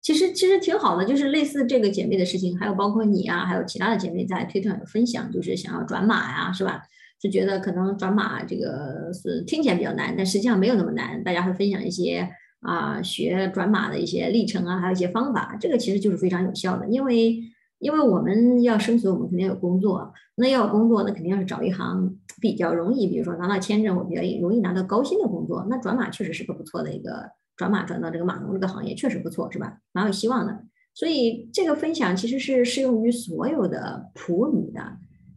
[0.00, 6.82] 其实其实挺好的，就是类似这个姐妹的事情，还有包括你啊，还有其他的姐妹在推特上有分享，就是想要转码呀，是吧？
[7.20, 11.22] 是觉得可能转码这个是听起来比较难，但实际上没有那么难。
[11.24, 17.40] 大家会分享一些啊学转码的一些历程啊，还有一些方法，这个其实就是非常有效的，因为。
[17.78, 20.12] 因为我们要生存，我们肯定要有工作。
[20.34, 25.66] 那要工作，那肯定要是找一行比较容易，比如说拿到签证，我比较容易拿到高薪的工作。
[25.68, 29.78] 那转码确实是个不错的一个转码，转到这个码农这个行业确实不错，是吧？
[29.92, 30.64] 蛮有希望的。
[30.94, 34.80] 所以这个分享其实是适用于所有的普女的。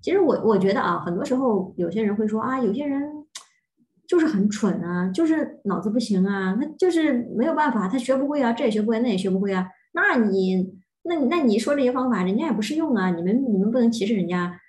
[0.01, 3.01] 其实我我觉得啊，很多时候有些人会说啊，有些人
[4.07, 9.67] 就是很蠢啊，就是脑子不行啊，他就是没有办法，他学不会啊，这也学不会，那也学不会啊。
[9.93, 10.79] 那你？
[11.03, 13.11] 那那你说这些方法，人家也不适用啊！
[13.11, 14.59] 你们你们不能歧视人家。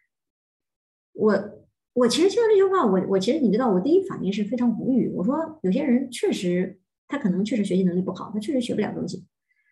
[1.13, 1.35] 我
[1.93, 5.13] 我其实听到这句话，我我其实你知道，我第一反应是非常无语。
[5.15, 9.27] 我说有些人确实他可能确实学习能力不好，他确实学不了东西。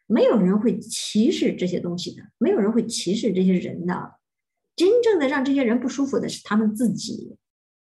[0.07, 4.15] 没有人会歧视这些东西的，没有人会歧视这些人的。
[4.77, 7.37] 真正的让这些人不舒服的是他们自己，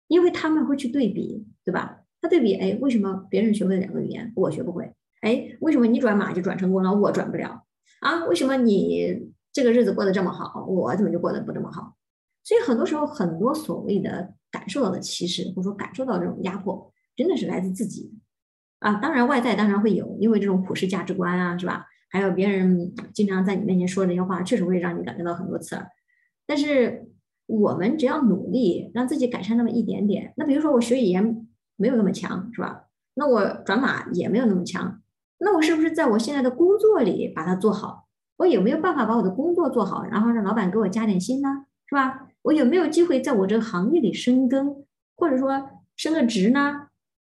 [0.07, 2.05] 因为他们会去对比，对吧？
[2.21, 4.93] 他对比，哎，为什么别人学会了两个语言，我学不会？
[5.23, 7.65] 哎，为什么你转码就转成功了，我转不了？
[8.01, 11.97] 啊，为什么你这个日子过得这么好，我怎么就过得不这么好？
[12.43, 18.11] 所以很多时候，很多所谓的感受到的歧视，或者说感受到这种压迫，真的是来自自己
[18.79, 18.95] 啊。
[18.95, 21.87] 当然，外在当然会有，因为这种普世价值观啊，是吧？
[22.11, 25.87] 还有别人经常在你面前说这些话，确实会让你感觉到很多刺耳。
[26.47, 27.07] 但是
[27.47, 32.87] 我们只要努力让自己改善那么一点点，那比如说我学语言没有那么强，是吧？
[33.15, 35.00] 那我转码也没有那么强。
[35.41, 38.07] 那我是不是在我现在的工作里把它做好？
[38.37, 41.67] 我有没有办法把我的工作做好，然后让老板给我加点薪呢？
[41.87, 42.29] 是吧？
[42.43, 44.85] 我有没有机会在我这个行业里深耕，
[45.17, 46.87] 或者说升个职呢？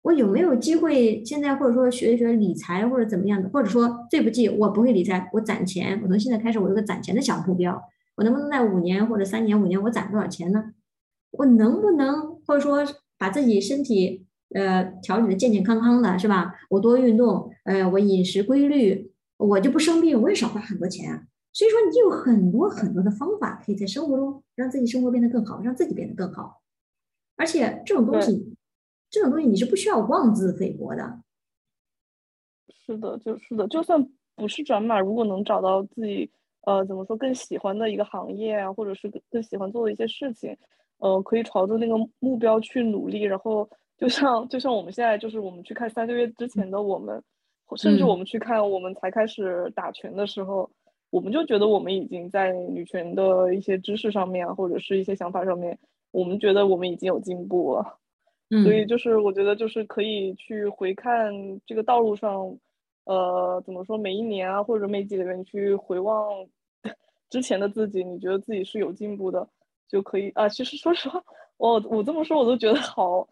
[0.04, 7.82] 我有没有机会现在或者说学一学理财或者怎么样的，或者说最不济我不会理财，我攒钱，我从现在开始我有个攒钱的小目标，
[8.16, 10.74] 我能不能在五年或者三年五年我攒多少钱呢？
[11.32, 12.86] 我能不能或者说
[13.18, 16.54] 把自己身体呃调理的健健康康的，是吧？
[16.70, 21.28] 我多运动，呃，我饮食规律，我就不生病，我也少花很多钱啊。
[21.52, 26.62] 所以说，你有很多很多的方法可以在生活中让自己生活变得更好，让自己变得更好。
[27.38, 28.56] 而且这种东西，
[29.10, 31.22] 这种东西你是不需要妄自菲薄的。
[32.86, 36.30] 是的，就是的，就算不是转码，如果能找到自己
[36.66, 40.56] 呃怎么说更喜欢的一个行业啊，或者是更更喜欢做的一些事情，
[41.00, 43.24] 呃，可以朝着那个目标去努力。
[43.24, 47.24] 然后就像就像我们现在就是我们去看三个月之前的我们，
[47.78, 50.70] 甚至我们去看我们才开始打拳的时候。
[51.12, 55.80] 我们就觉得我们已经在女权的一些知识上面，或者是一些想法上面，
[56.12, 58.00] 我们觉得我们已经有进步了。
[58.50, 61.32] 嗯，所以就是我觉得就是可以去回看
[61.66, 62.58] 这个道路上，
[63.06, 66.46] 呃，怎么说，每一年啊，或者每几个月去回望
[67.30, 69.48] 之前的自己，你觉得自己是有进步的，
[69.88, 70.50] 就可以啊。
[70.50, 71.24] 其实说实话，
[71.56, 73.26] 我我这么说我都觉得好。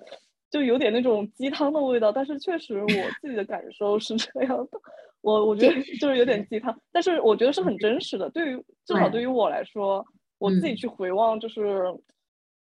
[0.53, 2.87] 就有点那种鸡汤的味道，但是确实我
[3.19, 4.79] 自己的感受是这样的。
[5.21, 8.29] 我我觉得就是有点鸡汤，但是我觉得是很真实的。
[8.29, 10.05] 对于至少对于我来说，
[10.37, 11.85] 我自己去回望，就是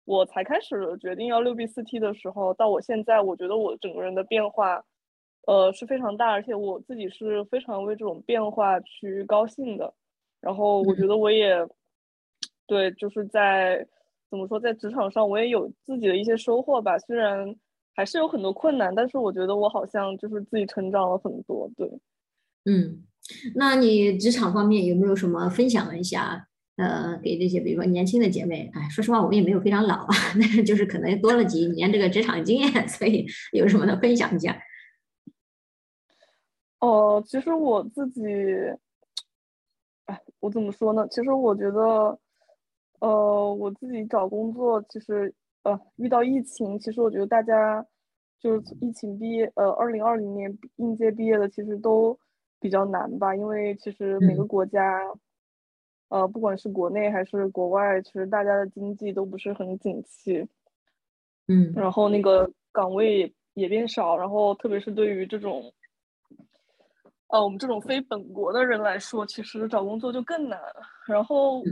[0.05, 4.85] 我才开始决定要六 B 四 T 的时候，到我现在，我觉得我整个人的变化，
[5.49, 9.93] 呃是非常大，而且我自己是非常为这种变化去高兴的。
[10.41, 11.57] 然后我觉得我也
[12.69, 13.85] 对，就是在
[14.31, 17.53] 怎么说，在职场上我也有自己的一些收获吧，虽然。
[17.95, 21.71] 还是有很多困难，但是我觉得我好像就是自己成长了很多。
[21.77, 21.87] 对，
[22.65, 23.03] 嗯，
[23.55, 26.47] 那你职场方面有没有什么分享一下？
[26.77, 34.59] 呃，给这些比如说年轻的姐妹，哎，说实话我们也没有非常老啊， 但是就是可能多了几年这个职场经验， 所以有什么能分享一下？
[36.81, 38.23] 哦，其实我自己，
[40.07, 41.07] 哎，我怎么说呢？
[41.11, 42.19] 其实我觉得，
[43.01, 45.35] 呃，我自己找工作其实。
[45.63, 47.85] 呃，遇到疫情，其实我觉得大家
[48.39, 52.19] 就是疫情毕业，呃，二零二零年应届毕业的，其实都
[52.59, 55.01] 比较难吧，因为其实每个国家，
[56.09, 60.49] 呃，不管是国内还是国外，其实大家的经济都不是很景气，
[61.49, 65.71] 嗯，然后那个岗位也变少，然后特别是对于这种，
[67.29, 70.59] 呃，我们这种非本国的人来说，其实找工作就更难，
[71.07, 71.63] 然后。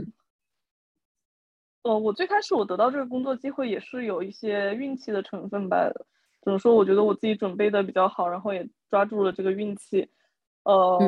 [1.83, 5.89] 呃，我最开始我得到这个工作机会也是有一些运气的成分吧。
[6.41, 6.75] 怎么说？
[6.75, 10.09] 我觉得我自己准备的比较好，然后也抓住了这个运气。
[10.63, 10.99] 呃，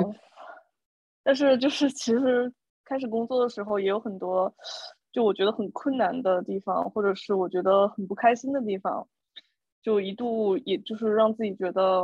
[1.24, 2.52] 但是就是其实
[2.86, 4.54] 开始工作的时候也有很多，
[5.12, 9.06] 就我觉得很困难的地方，或者是我觉得很不开心的地方，
[9.82, 12.04] 就一度也就是让自己觉得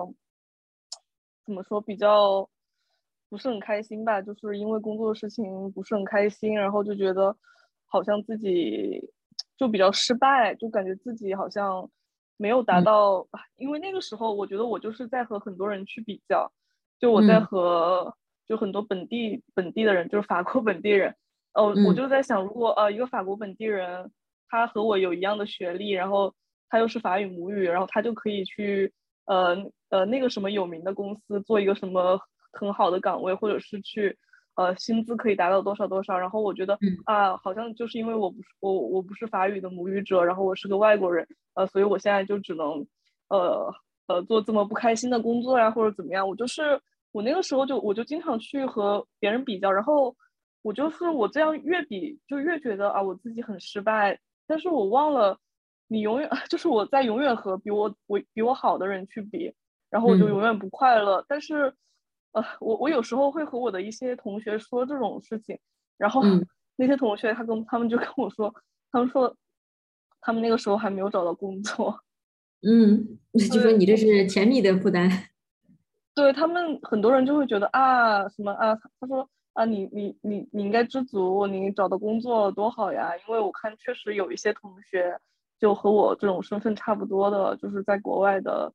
[1.45, 2.47] 怎么说比较
[3.29, 4.21] 不是很开心吧。
[4.21, 7.33] 就是因为工作的事情不是很开心，然后就觉得。
[7.87, 9.09] 好像自己
[9.57, 11.89] 就比较失败，就感觉自己好像
[12.37, 13.25] 没有达到。
[13.55, 16.51] 因为那个时候，我觉得我就是在和很多人去比较，
[16.99, 18.13] 就我在和
[18.45, 21.15] 就很多本地本地的人，就是法国 本地人。
[21.53, 24.11] 哦，我就在想，如果呃一个法国本地人，
[24.49, 26.33] 他和我有一样的学历，然后
[26.69, 28.93] 他又是法语母语，然后他就可以去
[29.25, 29.55] 呃
[29.89, 32.19] 呃那个什么有名的公司做一个什么
[32.51, 34.17] 很好的岗位，或者是去。
[34.57, 36.17] 呃，薪资可以达到多少多少？
[36.17, 42.85] 然后我觉得啊，好像就是因为我不是我我不是法语的母语者，然后我是个外国人，呃，所以我现在就只能
[43.29, 43.71] 呃
[44.07, 46.27] 呃做这么不开心的工作呀，或者怎么样？
[46.27, 50.15] 我就是我那个时候就我就经常去和别人比较，然后
[50.63, 55.37] 我就是我这样越比就越觉得啊我自己很失败，但是我忘了
[55.87, 59.53] 你永远 就是我在永远和比我我比我好的人去比，
[59.91, 61.71] 然后我就永远不快乐，但是。
[62.33, 65.57] 呃，我我有时候会和我的一些同学说这种事情，
[65.97, 66.21] 然后
[66.75, 68.53] 那些同学他跟他们就跟我说，
[68.91, 69.35] 他们说
[70.21, 71.99] 他们那个时候还没有找到工作，
[72.67, 75.09] 嗯，就说你这是甜蜜的负担，
[76.13, 85.19] 对他们很多人就会觉得啊什么啊，他说啊你你你你应该知足，你找到工作多好呀，因为我看确实有一些同学
[85.59, 88.71] 就和我这种身份差不多的，就是在国外的。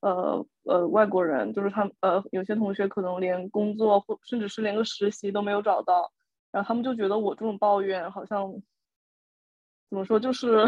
[0.00, 6.10] 呃呃，外国人就是他们呃，有些同学可能连工作或甚至是连个实习都没有找到，
[6.52, 8.52] 然后他们就觉得我这种抱怨好像
[9.90, 10.64] 怎么说，就是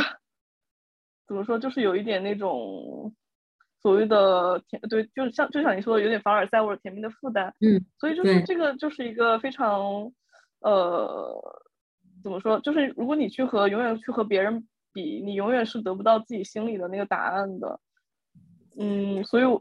[1.26, 3.14] 怎么说，就是有一点那种
[3.80, 7.54] 所谓的甜，对，就是像就像你说的，有点凡尔赛或者甜蜜的负担。
[7.60, 10.10] 嗯，所以就是这个就是一个非常
[10.60, 11.40] 呃，
[12.22, 17.78] 怎么说，就是如果你去和永远去和别人比，你永远是得不到自己心里的那个答案的。
[18.82, 19.60] 嗯，所以我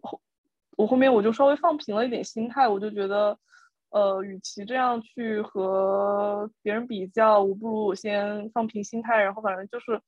[0.77, 3.37] 我后面我就稍微放平了一点心态，我就觉得，
[3.89, 9.99] 呃，与其这样去和别人比较，我不如我先放平心态，然后反正就是，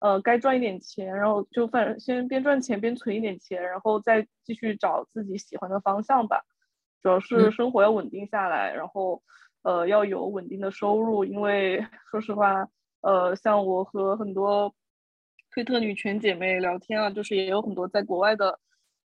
[0.00, 6.42] 呃，该赚一点钱，然后就反正先边赚钱边存一点钱，然后再继续找自己喜欢的方向吧。
[7.00, 9.22] 主要是生活要稳定下来，然后，
[9.62, 11.78] 呃，要有稳定的收入，因为
[12.10, 12.68] 说实话，
[13.00, 14.74] 呃，像我和很多。
[15.58, 18.60] 推特女权姐妹聊天啊，就是也有很多在国外的，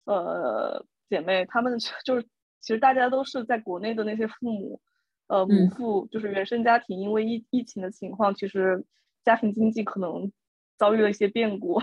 [0.04, 2.22] 呃，姐妹，她们就是
[2.60, 4.80] 其实大家都是在国内的那些父母，
[5.26, 8.84] 呃，母父就是原生家庭，因为疫疫情的情况，其实
[9.24, 10.30] 家庭经济可能
[10.78, 11.82] 遭遇了一些变故，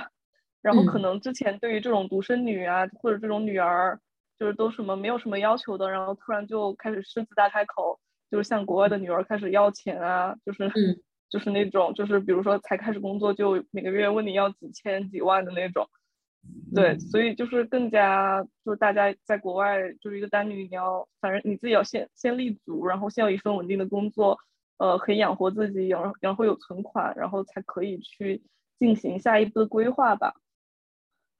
[0.61, 3.99] 然后可能之前对于这种独生女啊，或者这种女儿，
[4.39, 7.99] 就是都什么没有什么要求的，然后突然就开始狮子大开口，
[8.32, 10.72] 就是向国外的女儿开始要钱啊，就是。
[11.34, 15.90] 就是那种，就是比如说才开始工作就每个月问你要几千几万的那种，
[16.76, 24.38] 对，所以就是更加就是大家在国外就是一个单女，你要反正你自己要先先立足，然后先有一份稳定的工作，
[24.78, 28.44] 呃，可以养活自己，然后然后有存款，然后才可以去
[28.78, 30.36] 进行下一步的规划吧。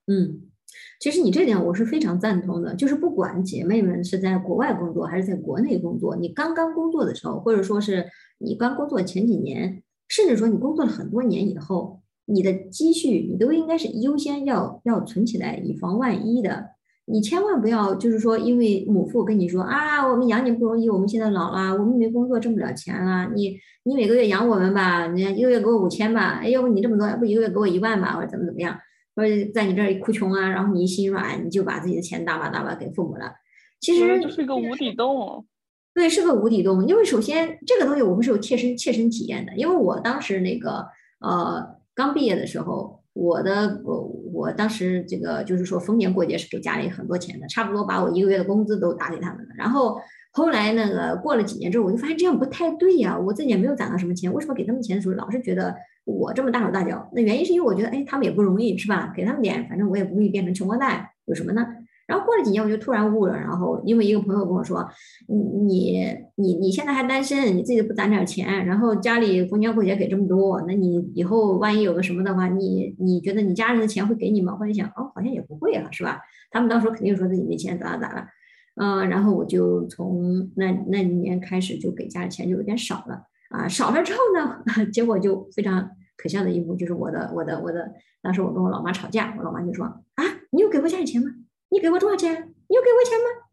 [0.08, 0.50] 嗯，
[0.99, 8.05] 其实你这点我是非常赞同的，就是不管姐妹们是在国外工作还是在国内工作，你刚刚工作的时候，或者说是。
[8.39, 16.71] 你刚工作前几年，甚至说你工作了很多年以后，你的积蓄你都应该是优先要要存起来，以防万一的。
[17.05, 28.78] 你千万不要就是说，因为母父跟你说啊，我们养你不容易，我们现在老了，我们没工作挣不了钱了，你你每个月养我们吧，你一个月给我五千吧，哎，要不你这么多，要不一个月给我一万吧，或者怎么怎么样，
[29.16, 33.34] 或者在你这儿哭穷啊，然后你一心软，你就把自己的钱大把大把给父母了。
[33.80, 35.45] 其实就是个无底洞。
[35.93, 36.88] 对，是个无底洞。
[36.88, 39.53] 因为首先这个东西我们是有切身切身体验的。
[39.55, 40.88] 因为我当时那个
[41.20, 44.01] 呃刚毕业的时候，我的我
[44.34, 49.49] 我当时这个就是说逢年过节是给家里很多钱的，差不多把我一个月的工资都打给他们了。
[49.55, 49.99] 然后
[50.32, 55.76] 后来那个过了几年之后，我就发现这样不太对呀，我自己也没有攒到什么钱，为什么给他们钱的时候老是觉得
[56.06, 57.10] 我这么大手大脚？
[57.14, 59.14] 那原因是因为我觉得哎他们也不容易是吧？
[59.16, 61.66] 给他们点，反正我也不会变成穷光蛋，有什么呢？
[62.06, 63.38] 然后过了几年，我就突然悟了。
[63.38, 64.86] 然后因为一个朋友跟我说
[65.26, 76.20] ：“你你你你现在还单身，你自己不攒点钱，然后家里逢年过节给这么多，那你以后万一有个什么的话，你你觉得你家人的钱会给你吗？”或者想哦，好像也不会啊，是吧？
[76.51, 78.28] 他们到时候肯定说自己没钱，咋咋咋了。
[78.76, 83.68] 嗯，然后我就从那那一年开始就给家里钱就有点少了啊。
[83.68, 89.86] 少了之后呢， 结果就非常可笑的一幕，就是我的我的我的，当时我跟我老妈吵架，我老妈就说
[90.16, 91.30] ：“啊，你有给过家里钱吗？”
[91.72, 92.34] 你给我多少钱？
[92.34, 93.47] 你有给我钱吗？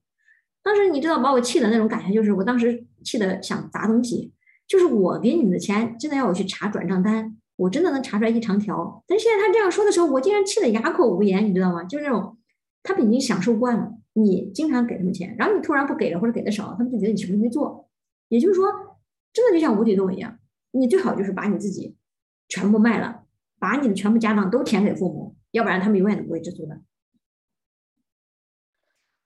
[0.63, 4.33] 当时你知道把我气的那种感觉，就是我当时气的想砸东西。
[4.69, 9.03] 就是我给你们的钱，真的要我去查转账单，我真的能查出来一长条。
[9.07, 11.83] 但是现在他这样说的时候，我竟然气得哑口无言，你知道吗？
[11.85, 12.39] 就是那种
[12.85, 17.89] 他们已经享受惯了，你经常给他们钱，然后你突然不给了或者给的少，他们就觉得你什么都没做。
[18.29, 18.67] 也就是说，
[19.33, 20.39] 真的就像无底洞一样，
[20.73, 21.97] 你最好就是把你自己
[22.49, 23.25] 全部卖了，
[23.59, 26.81] 把你的全部家当都填给父母，要不然他们永远都不会知足的。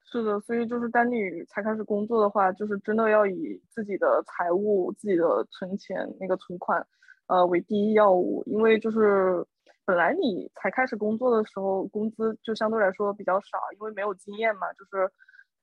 [0.07, 6.87] 是的，所以就是当你才开始工作的话，就是真的要以自己的财务、自己的存钱那个存款，
[7.27, 8.41] 呃为第一要务。
[8.45, 9.45] 因为就是
[9.83, 15.11] 本来你才开始工作的时候，工资就相对来说比较少，因为没有经验嘛，就是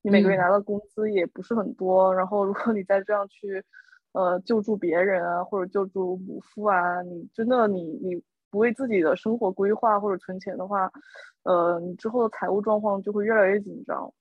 [0.02, 2.14] 你每个月拿到工资也不是很多。
[2.14, 3.64] 然后如果你再这样去，
[4.12, 10.90] 呃救助别人啊，或者救助母父啊，你真的你你不为自己的生活规划或者存钱的话，
[11.42, 14.12] 呃，你之后的财务状况就会越来越紧张。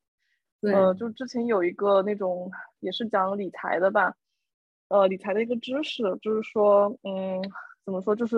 [0.71, 4.13] 呃，就之前有一个那种也是讲理财的吧，
[4.89, 7.41] 呃，理财的一个知识，就是说，嗯，
[7.83, 8.37] 怎么说，就是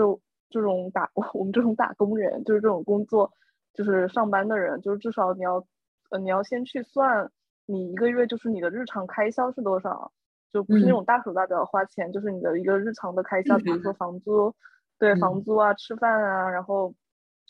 [0.49, 3.29] 这种打 我们这种打工人，就是这种工作，
[3.73, 5.65] 就是上班的人，就是至少你要，
[6.11, 7.29] 呃，你要先去算
[7.65, 10.11] 你一个月就是你的日常开销是多少，
[10.53, 14.53] 就不是那种大手大脚花钱，就是你的一个日常的开销，比如说房租，
[14.99, 16.93] 对，房租啊，吃饭啊，然后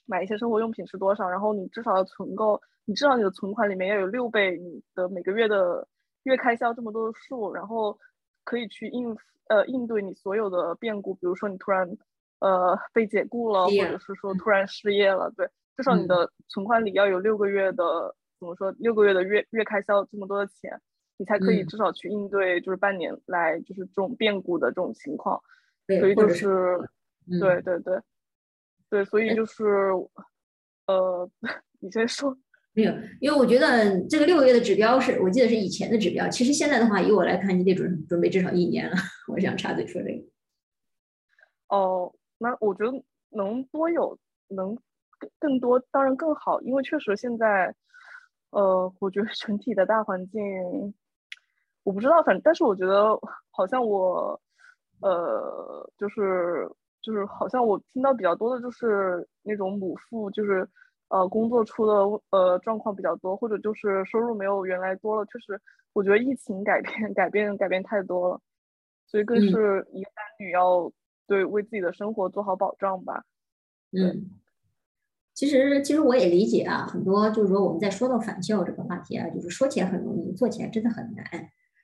[0.05, 2.61] 买一些生活用品是多少，然后你至少要存够。
[2.85, 5.87] 你至少你的存款里面要有六倍你的每个月的
[6.23, 7.97] 月开销这么多的数，然后
[8.43, 9.15] 可以去应
[9.47, 11.89] 呃应对你所有的变故，比如说你突然
[12.39, 15.47] 呃被解雇了，或者是说突然失业了，对，
[15.77, 20.81] 至少你的存款里要有六个月的怎么说六个月的月月开销这么多的钱，
[21.17, 25.41] 你才可以至少去应对就是半年来就是这种变故的这种情况，
[25.87, 26.77] 所以就是
[27.39, 27.99] 对对对
[28.89, 29.63] 对，所以就是
[30.87, 31.29] 呃
[31.79, 32.37] 你先说。
[32.75, 32.91] 没有，
[33.21, 38.95] 因为我觉得这个六个月的指标是我记得是以前的指标，其实现在的话，以我来看，你得准准备至少一年了。
[39.31, 40.25] 我想插嘴说这个。
[41.67, 42.91] 哦，那我觉得
[43.29, 44.75] 能多有能
[45.19, 47.75] 更更多当然更好，因为确实现在，
[48.49, 50.41] 呃，我觉得 整体的大环境，
[51.83, 53.17] 我不知道，反正但是我觉得
[53.51, 54.39] 好像我，
[55.01, 56.69] 呃，就是
[57.01, 60.67] 就是好像我听到比较多的就是那种母父就是。
[61.09, 61.93] 呃，工作出的
[62.31, 65.61] 呃状况比较多，或者就是收入没有原来多了，确实，
[65.93, 68.41] 我觉得疫情改变 改变改变太多了，
[69.05, 70.91] 所以更是一个单女要
[71.27, 73.23] 对为自己的生活做好保障吧。
[73.91, 74.31] 嗯，
[75.35, 81.23] 其实其实我也理解啊，很多就是说我们在说到返校这个话题啊，就是说起来很容易，做起来真的很难。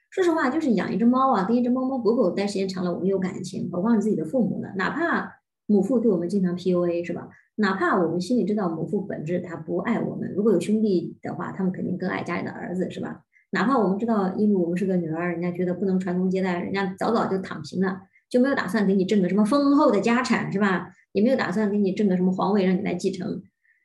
[0.10, 4.70] 说实话，就是养一只猫啊，跟一只猫猫狗狗待时间长了，我们有感情，何况自己的父母呢？
[4.76, 7.30] 哪怕母父对我们经常 PUA，是吧？
[7.55, 13.22] 哪怕我们心里知道母父本质他不爱我们，如果有兄弟的话，他们肯定更爱家里的儿子，是吧？
[13.51, 20.89] 哪怕我们知道，因为我们是个女儿，人家觉得不能传宗接代，人家早早就躺平了，就没有打算给你挣个什么丰厚的家产，是吧？
[21.12, 23.41] 也没有打算给你挣个什么皇位让你来继承。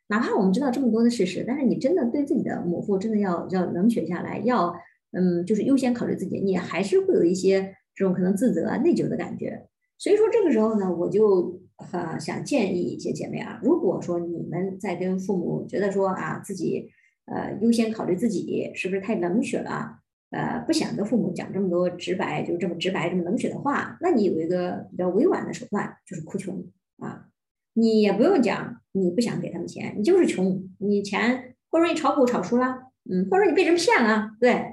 [0.07, 4.75] 哪怕我们知道这么多的事实，但是你真的对自己的母父真的要要冷血下来，要
[5.15, 9.67] 嗯，就是优先考虑自己，你还是会有一些这种可能自责、内疚的感觉。
[9.97, 11.61] 所以说这个时候呢，我就。
[11.91, 16.89] 呃，想建议一些姐妹啊，如果说你们在跟父母觉得说啊，自己
[17.25, 19.99] 呃优先考虑自己，是不是太冷血了？
[20.29, 26.65] 呃，不想跟父母讲这么多直白，就这么直白、这么冷血的话，那你有一个比较委婉的手段，就是哭穷
[26.99, 27.25] 啊。
[27.73, 34.65] 你也不用讲你不想给他们钱，你就是穷，你钱或者说你炒股炒输了，嗯，或者说你被人骗了， 对，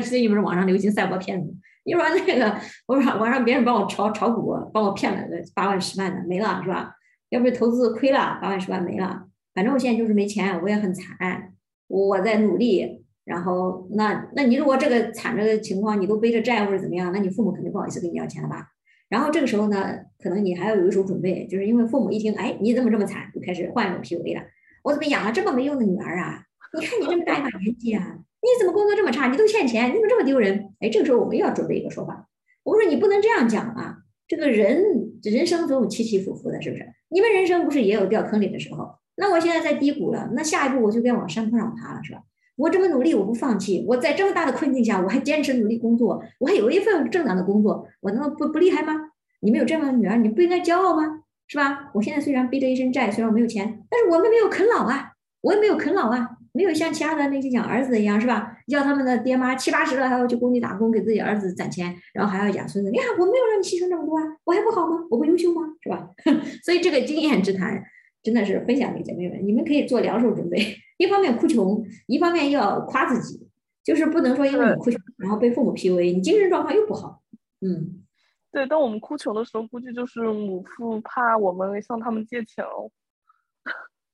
[0.00, 1.54] 最近不是网上流行赛博骗子。
[1.84, 2.54] 你说那个，
[2.86, 6.94] 我说我让别人帮我炒炒股，帮我骗了个八万十万的没了是吧？
[7.30, 11.54] 要不是投资亏了八万十万没了，反正我现在就是没钱，我也很惨，
[11.88, 13.04] 我在努力。
[13.24, 18.66] 然后那那你如果这个惨这个情况，你都背着债或者怎么样，那你父母肯定不好意思跟你要钱了吧？
[19.08, 24.42] 然后这个时候呢，可能你还要有一手准备，就是因为父母一听，哎，你怎么这么惨，就开始换一种 PUA 了。
[24.82, 26.42] 我怎么养了这么没用的女儿啊？
[26.78, 28.16] 你看你这么大一把年纪啊！
[28.40, 29.28] 你怎么工作这么差？
[29.28, 30.74] 你都欠钱，你怎么这么丢人？
[30.80, 32.28] 哎，这个时候我们又要准备一个说法。
[32.64, 33.98] 我说你不能这样讲啊！
[34.26, 34.82] 这个人
[35.22, 36.86] 人生总有起起伏伏的，是不是？
[37.08, 38.94] 你们人生不是也有掉坑里的时候？
[39.16, 42.20] 那我现在在低谷了，那下一步我就该往山坡上爬了，是吧？
[42.56, 49.10] 我这么努力，我不放弃，我在这么大的困境下，我还坚持努力工作，我还有一份正当的工作，我能不不厉害吗？
[49.40, 51.22] 你们有这样的女儿，你不应该骄傲吗？
[51.46, 51.90] 是吧？
[51.94, 55.12] 我现在虽然背着一身债，虽然我没有钱，但是我们没有啃老啊，
[55.42, 56.38] 我也没有啃老啊。
[56.52, 58.56] 没有像其他的那些养儿子一样，是吧？
[58.66, 62.90] 要他们的爹妈七八十了还要去工地打工给自己儿子攒钱，然后还要养孙子。
[62.90, 65.06] 你看我没有让你牺牲这么多啊，我还不好吗？
[65.10, 65.62] 我不优秀吗？
[65.80, 66.10] 是吧？
[66.64, 67.82] 所以这个经验之谈
[68.22, 73.48] 真的是分享给姐妹们，你们可以做两手准备：一方面哭穷，一方面要夸自己，
[73.82, 77.22] 就是不能说因为你哭穷，然后被父母 PUA，你精神状况又不好。
[77.62, 78.04] 嗯，
[78.52, 78.66] 对。
[78.66, 82.90] 当我们哭穷的时候，估计就是母父怕我们向他们借钱了。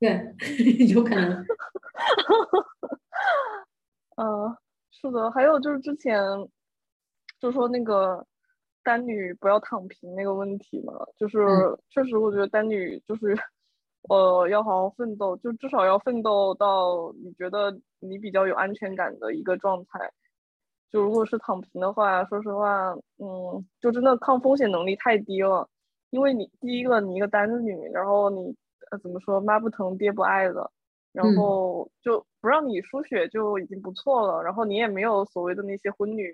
[0.01, 0.35] 对，
[0.95, 1.45] 有可能。
[4.17, 4.57] 嗯，
[4.91, 6.21] 是的，还有就是之前
[7.41, 8.25] 就说那个
[8.83, 11.39] 单女不要躺平那个问题嘛，就是
[11.91, 13.37] 确实我觉得单女就是
[14.09, 20.13] 呃要好好奋斗，就至少要奋斗到你觉得你比较有安全感的一个状态。
[20.91, 25.69] 就如果是躺平的话，说实话，嗯，就真的抗风险能力太低了，
[26.11, 28.57] 因为你第一个你一个单女，然后你。
[28.91, 29.41] 呃，怎么说？
[29.41, 30.71] 妈不疼，爹不爱的，
[31.13, 34.43] 然后就不让你输血就已经不错了。
[34.43, 36.33] 然后你也没有所谓的那些婚女，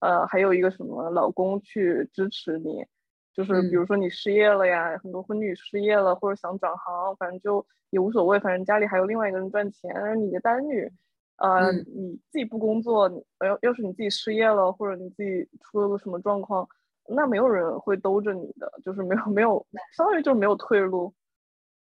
[0.00, 2.84] 呃，还有一个什么老公去支持你，
[3.34, 9.92] 就是比如说你失业了呀，很多婚女失业了或者想转行，反正就也无所谓，反正家里还有另外一个人赚钱。
[9.94, 10.90] 而你的单女，
[11.36, 13.10] 呃，你自己不工作，
[13.44, 16.66] 要要是你自己失业了或者你自己出了个什么状况，
[17.08, 19.64] 那没有人会兜着你的，就是没有没有，
[19.96, 21.12] 相当于就是没有退路。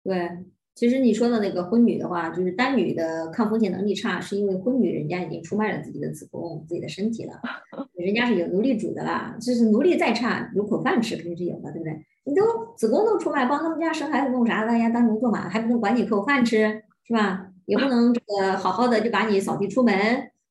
[0.04, 0.30] 对，
[0.76, 7.34] 其实你说的那个婚女的话，就是单女的抗风险能力差，是因为婚女人家已经出卖了自己的子宫、自己的身体了，
[7.96, 9.36] 人家是有奴隶主的啦。
[9.42, 11.94] 就是奴隶再差，有口饭吃肯定是有的，对不对？
[12.24, 12.44] 你都
[12.78, 14.90] 子宫都出卖，帮他们家生孩子弄啥的呀？
[14.90, 17.48] 当牛做马还不能管你口饭吃，是吧？
[17.66, 19.94] 也不能这个好好的就把你扫地出门，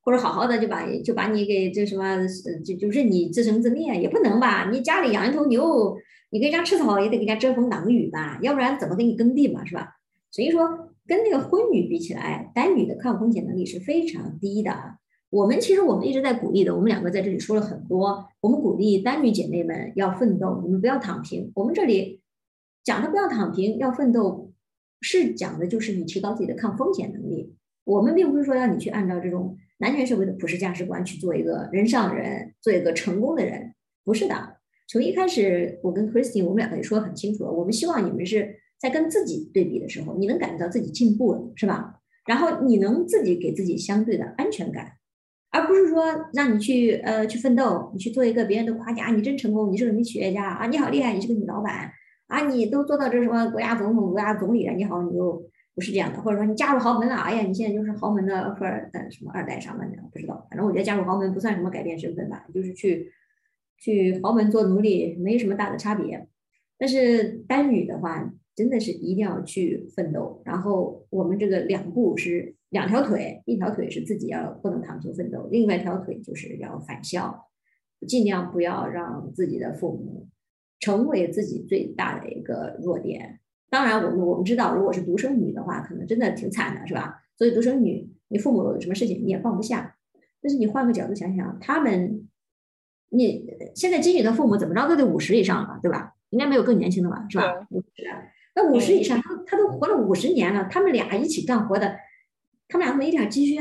[0.02, 2.18] 或者好好的就把就把你给这什么
[2.64, 4.68] 就就任你自生自灭，也不能吧？
[4.70, 5.96] 你家里养一头牛。
[6.30, 9.96] 你给人家吃草也得给人家遮风挡雨吧，要不然怎么给你耕地嘛，是吧？
[10.30, 14.98] 所以说跟那个婚女比起来，单女的抗风险能力是非常低的。
[15.30, 21.50] 我们其实我们一直在鼓励的，我们两个在这里说了很多，我们鼓励单女姐妹们要奋斗，你们不要躺平。
[21.54, 22.20] 我们这里
[22.84, 24.52] 讲的不要躺平，要奋斗，
[25.00, 27.54] 是讲的就是你提高自己的抗风险能力。
[27.84, 33.74] 我们并不是说要你去按照这种男权社会的普世价值观去做一个人上人，做一个成功的人，
[34.04, 34.57] 不是的。
[34.90, 42.00] 从一开始，我跟 Christine 我们两个也说的很清楚了，我们希望你们是在跟自己对比的时候，你能感觉到自己进步了，是吧？
[42.26, 44.92] 然后你能自己给自己相对的安全感，
[45.50, 51.92] 而不是说让你去呃去奋斗，你去做一个别人都夸奖你真成功，你是个女企业家啊，你好厉害，你是个女老板
[52.28, 55.42] 啊，你都做到这什么国家总统、国家总理了，你好，你又
[55.74, 63.12] 不是这样的，或者说你嫁入豪门了，哎呀，你现在就是豪门的富二呃什么二代上门的，不知道，反正我觉得嫁入豪门不算什么改变身份吧，就是去
[63.78, 66.28] 去豪门做奴隶，没什么大的差别。
[66.78, 70.42] 但是单女的话，真的是一定要去奋斗。
[70.44, 77.48] 然后我们这个两步是两条腿，一条腿是自己要不能躺平奋斗，另外一条腿就是要返校，
[78.06, 80.28] 尽量不要让自己的父母
[80.78, 83.40] 成为自己最大的一个弱点。
[83.70, 87.22] 当然，我们我们知道，如果是独生女的话，可能真的挺惨的，是吧？
[87.36, 89.96] 所以独生女，你父母有什么事情你也放不下。
[90.40, 92.27] 但是你换个角度想想，他们，
[93.10, 93.44] 你
[93.74, 96.14] 现在金宇的父母怎么着都得五十以上了，对吧？
[96.30, 97.66] 应该没有更年轻的吧，是吧？
[97.70, 97.86] 五十，
[98.54, 101.96] 那五十以上，他他都活了五十年了，他们俩一起干活的，
[102.68, 103.58] 他们俩没点积蓄，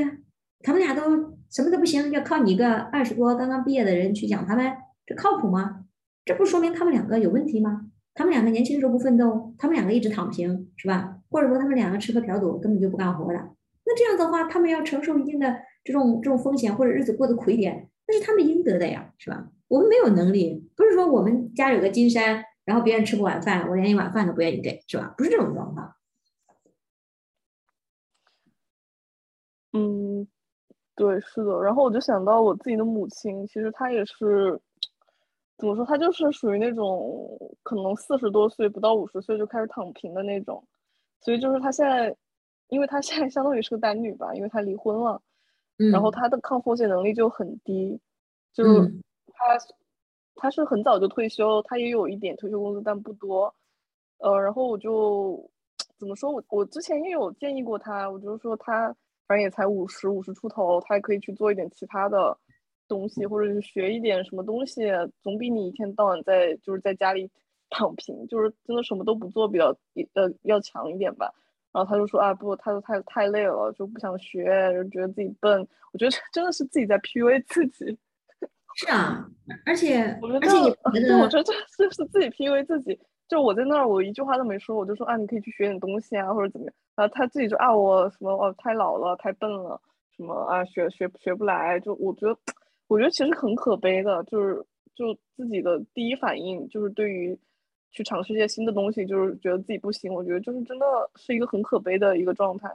[0.62, 1.02] 他们俩都
[1.50, 4.74] 什么都不行，要靠你一个二十多刚刚毕业的人去养他们，
[5.06, 5.86] 这靠谱吗？
[6.26, 7.88] 这不说明他们两个有问题吗？
[8.14, 11.20] 他们两个年轻时候不奋斗，他们两个一直躺平，是吧？
[11.30, 13.50] 或者说他们两个吃喝嫖赌，根本就不干活了。
[13.86, 19.50] 那这样的话，他们要承受一定的这种这种风险，或者日子过得苦一点，那是他们应得的呀，是吧？
[19.68, 22.44] 我们没有能力，不是说我们家有个金山。
[22.66, 25.14] 然后别人吃不晚饭，我连一碗饭都不愿意给，是吧？
[25.18, 25.96] 不是这种状况。
[29.72, 30.28] 嗯，
[30.94, 31.62] 对，是的。
[31.62, 34.60] 然后我就想到我自己的母亲，其实她也是
[35.58, 35.86] 怎么说？
[35.86, 40.62] 她就是属于那种可能四十多岁不到五十岁就开始躺平的那种。
[41.22, 42.14] 所以就是她现在，
[42.68, 45.22] 因为她现在相当于是个单女吧，因为她离婚了，
[45.78, 48.00] 然后他的抗风险能力就很低，
[48.54, 48.94] 就是
[49.28, 49.58] 她。
[50.40, 53.52] 他是很早就退休，他也有一点退休工资，但不多。
[54.20, 55.50] 呃，然后我就
[55.98, 56.32] 怎么说？
[56.32, 62.38] 我我之前也有建议过他，我就说他反正也才五十五十出头，他也可以去做一点其他的
[62.88, 64.84] 东西，或者是学一点什么东西，
[65.24, 67.28] 总比你一天到晚在就是在家里
[67.72, 69.76] 躺平，就是真的什么都不做比较
[70.14, 71.34] 呃要强一点吧。
[71.78, 75.60] 然后他就说啊不，他说太太累了，就不想学，就觉得自己笨。
[75.94, 77.96] 我觉得真的是自己在 PUA 自己。
[78.74, 79.24] 是啊，
[79.64, 80.02] 而且
[80.42, 80.58] 而且
[80.92, 83.00] 你 觉得，我觉得这是是自己 PUA 自己。
[83.28, 86.74] 就我在那儿，我一句话都没说，我就说啊，你可以去学点东西啊，或者怎么样。
[86.96, 89.80] 然后他自己就啊，我什么哦，太老了，太笨了，
[90.16, 91.80] 什么啊，学学学不来。
[91.80, 92.36] 就我觉得，
[92.90, 94.56] 我觉得其实很可悲的，就是
[94.96, 97.38] 就自己的第一反应就是对于
[97.92, 100.14] 去尝试一些新的东西，就是觉得自己不行。
[100.14, 100.86] 我觉得就是真的
[101.16, 102.70] 是一个很可悲的一个状态。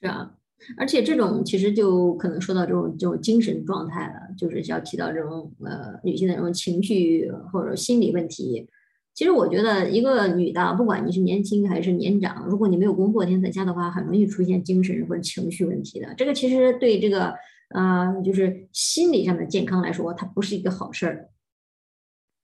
[0.00, 0.34] 是啊。
[0.78, 8.66] 而且这种其实就可能说到这种这种精神状态了，就是要提到这种呃女性的这种情绪或者心理问题。
[9.12, 16.14] 其实我觉得一个女的，不管你是年轻还是年长，如果你没有工作天天在家的话，很容易出现精神或者情绪问题的。
[16.16, 17.34] 这个其实对这个
[17.74, 21.28] 呃就是心理上的健康来说，它不是一个好事儿。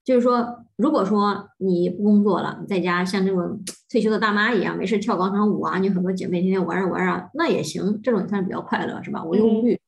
[0.03, 9.23] 就是说，如果说你不工作了，在家像这种 退休的大妈一样，没事跳广场舞啊，你很多姐妹天天玩啊玩啊，那也行，这种算是比较快乐，是吧？
[9.23, 9.79] 无忧无虑。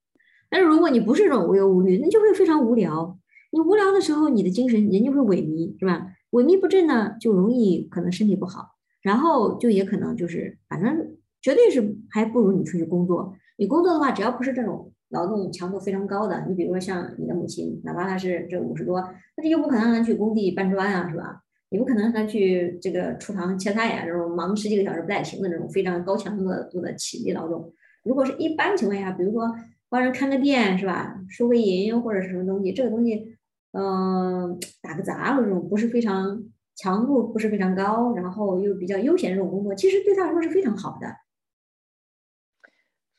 [0.50, 3.18] 但是如果你不是这种无忧无虑，那就会非常无聊。
[3.52, 6.08] 你无聊的时候，你的精神人就会萎靡，是吧？
[6.32, 8.70] 萎靡不振呢，就容易可能身体不好，
[9.02, 13.34] 然后就也可能就是，反正绝对是还不如你出去工作。
[13.58, 14.94] 你工作的话，只要不是这种。
[15.10, 19.00] 劳动强度非常高的，你比如说像你的母亲，哪怕她是这五十多，
[19.38, 21.42] 那你又不可能让她去工地搬砖啊，是吧？
[21.70, 27.72] 你不可能让她去这个厨房切菜呀，这种忙十几个小时不带停的这种非常高强度的度的体力劳动。
[28.04, 29.54] 如果是一般情况下，比如说
[29.90, 33.36] 帮人看个店是吧，收个银或者是什么东西，这个东西，
[33.74, 36.44] 嗯，打个杂或者这种不是非常
[36.76, 41.08] 强度不是非常高，然后又比较悠闲这种工作，其实对他来说是非常好的。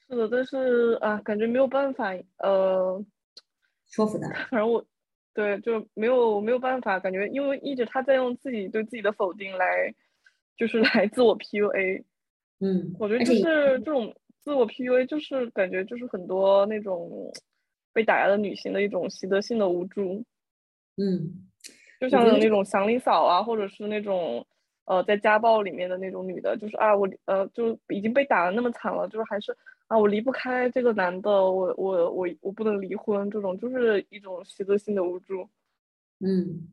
[0.09, 3.05] 是的，但是啊，感觉没有办法，呃，
[3.89, 4.29] 说服他。
[4.51, 4.85] 反正我，
[5.35, 9.93] 对，就没有没有办法，感觉因为一直他在用自己对自己的否定来，
[10.57, 12.05] 就是来自我 PUA。
[12.61, 13.43] 嗯，我觉得就是
[13.81, 17.33] 这种自我 PUA，就是感觉就是很多那种
[17.93, 20.25] 被打压的女性的一种习得性的无助。
[20.97, 21.49] 嗯，
[22.01, 24.47] 就像那种祥林嫂啊，或者是那种
[24.85, 29.57] 呃在家暴里面的那种女的，就是啊，我呃就已经被打的那么惨了，就是还是。
[29.89, 35.47] 啊，我离不开这个男的，我我我我不能离婚，这种就是一种习得性的无助。
[36.21, 36.67] 嗯，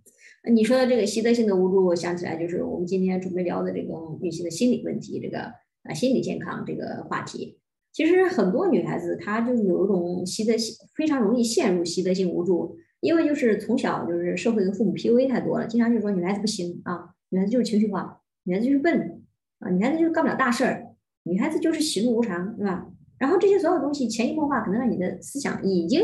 [0.51, 5.39] 你说的这个习得性的无助，我想起来就是我们今天准备聊的这个女性的心理问题，这个
[5.83, 7.59] 啊心理健康这个话题。
[7.91, 18.21] 其实很多女孩子她就是有一种习得性，非常容易陷入习得性无助，因为就是从小就是社会的父母 PUA 太多了，经常就说女孩子不行啊，女孩子就是情绪化。
[18.45, 19.21] 女孩子就是笨
[19.59, 22.89] 啊，女孩子就是干不了大事儿，女孩子就是喜怒无常，对吧？
[23.23, 26.01] 然后这些所有东西潜移默化，可能让你的思想已经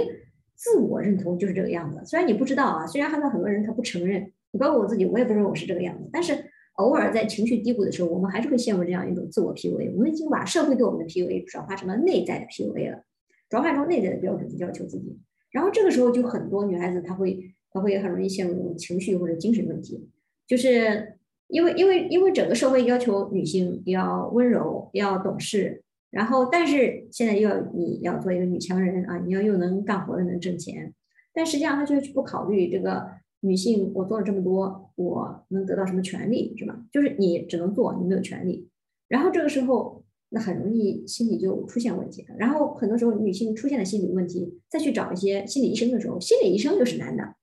[0.55, 1.99] 自我认同就是这个样子。
[2.05, 6.09] 虽然你不知道啊，虽然看到很多人他不承认，你包括我自己，我也不认为我是这个样子。
[6.13, 6.34] 但是
[6.76, 9.91] 偶尔在情绪低谷的时候，我们还是会陷入这样一种自我 PUA。
[9.95, 13.03] 我们已经把社会对我们的 PUA 转化成了内在的 PUA 了，
[13.49, 15.20] 转化成内在的标准去要求自己。
[15.51, 20.07] 然后这个时候就很多女孩子她会她会很容易陷入情绪或者精神问题，
[20.47, 21.17] 就是
[21.49, 30.93] 因为因为因为整个社会要求女性要温柔要懂事，然后但是现在又要你要做一个女强人啊，你要又能干活又能挣钱，
[31.34, 33.10] 但实际上他就不考虑这个
[33.41, 36.80] 女性我做了这么多，我能得到什么权利是吧？
[36.91, 38.70] 就是你只能做，你没有权利。
[39.07, 40.03] 然后这个时候。
[40.32, 47.34] 那很容易心理就出现问题了，然后很多时候女性出现了心理问题，再去找一些心理医生的时候，心理医生又是男的，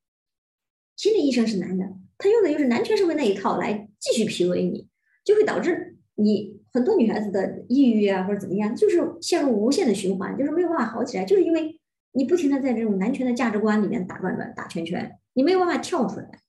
[0.95, 4.87] 心理医生是男的，他用的又是男权社会那一套来继续 PUA 你，
[5.25, 11.81] 就会导致你很多女孩子的抑郁啊或者怎么样，就是陷入无限的循环，就是没有办法好起来，就是因为
[12.13, 16.43] 你不停的在这种男权的价值观里面打转转、打圈圈，你没有办法跳出来，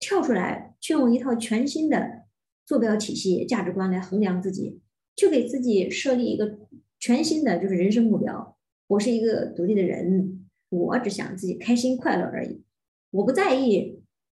[0.00, 2.24] 跳出来去用一套全新的
[2.66, 4.80] 坐标体系、价值观来衡量自己。
[5.14, 6.58] 去给自己设立一个
[6.98, 8.56] 全新的就是人生目标。
[8.86, 12.64] 我是一个独立的人，我只想自己开心快乐而已。
[13.10, 13.91] 我不在意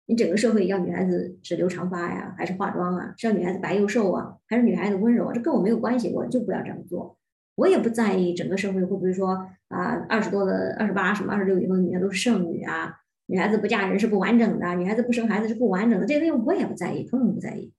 [0.09, 7.19] 你整个社会要女孩子只留长发呀，还是化妆啊，是要女孩子白又瘦啊，还是女孩子温柔啊，这跟我没有关系，我就不要这样做。
[7.57, 12.97] 我也不在意整个社会会不会说啊，二十多的、二十八什么二十六以后的女人都是剩女啊，
[13.27, 17.73] 女孩子不嫁人是不完整的，女孩子不生孩子是不完整的，这些东西我也不在意，通通不在意。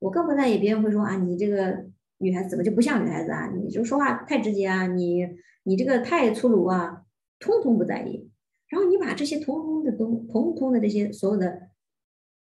[0.00, 1.86] 我更不在意别人会说啊，你这个。
[2.18, 3.52] 女孩子怎么就不像女孩子啊？
[3.54, 4.86] 你就说话太直接啊！
[4.86, 5.28] 你
[5.64, 7.02] 你这个太粗鲁啊！
[7.38, 8.30] 通通不在意。
[8.70, 11.68] 然后你把这些通通的东，通通的这些所有的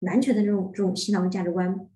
[0.03, 1.89] 男权的这种这种洗脑的价值观，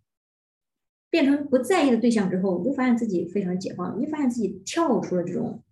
[1.10, 5.64] 变成不在意的对象之后，你就发现自己非常解放，你就发现自己跳出了这种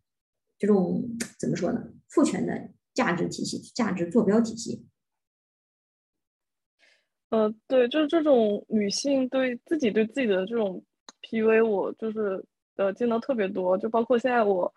[0.58, 1.04] 这种
[1.40, 1.92] 怎么说呢？
[2.10, 4.86] 父权的价值体系、价值坐标体系。
[7.30, 10.84] 呃，对，就是这种女性对自己对自己的这种。
[11.28, 12.44] PUA 我就是
[12.76, 14.72] 呃见到特别多，就包括现在我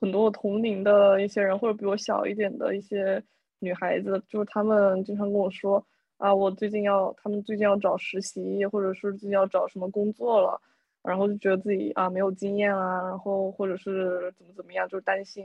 [0.00, 3.22] 很多我同龄的一些人，或者比我小一点的一些
[3.60, 5.84] 女孩子，就是他们经常跟我说
[6.22, 10.60] 啊，我最近要他们最近要找实习，或者是最近要找什么工作了，
[11.02, 15.44] 然后就觉得自己啊没有经验啊，然后或者是怎么怎么样，就是担心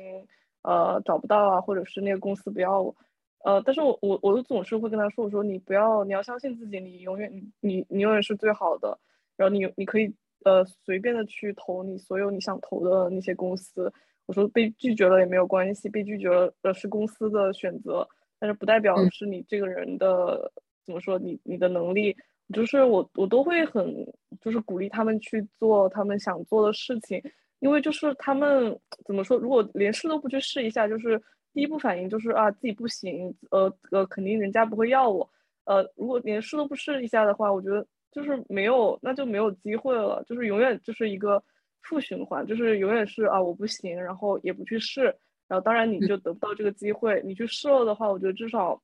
[0.61, 2.95] 呃找不到啊，或者是那个公司不要我，
[3.43, 8.97] 呃，但是我我我都总是会跟他说，我说你不要，你要相信自己，你永远你你永远是最好的，
[9.35, 10.13] 然后你你可以。
[10.45, 13.91] 呃，随便的去投你所有你想投的那些公司，
[14.27, 18.07] 我说被拒绝了也没有关系，被拒绝了呃是公司的选择，
[18.39, 20.49] 但是不代表是你这个人的
[20.87, 22.15] 怎么说你你的能力，
[22.51, 23.85] 就是我我都会很
[24.41, 27.21] 就是鼓励他们去做他们想做的事情，
[27.59, 28.75] 因为就是他们
[29.05, 31.21] 怎么说，如果连试都不去试一下，就是
[31.53, 35.29] 第一步反应就是啊自己不行，呃呃肯定人家不会要我，
[35.65, 37.85] 呃如果连试都不试一下的话，我觉得。
[38.09, 40.23] 就是没有，那就没有机会了。
[40.25, 41.43] 就是永远就是一个
[41.83, 45.03] 负循环，就是永远是啊，我不行，然后也不去试，
[45.47, 47.21] 然后当然你就得不到这个机会。
[47.23, 48.81] 你去试了的话，我觉得至少，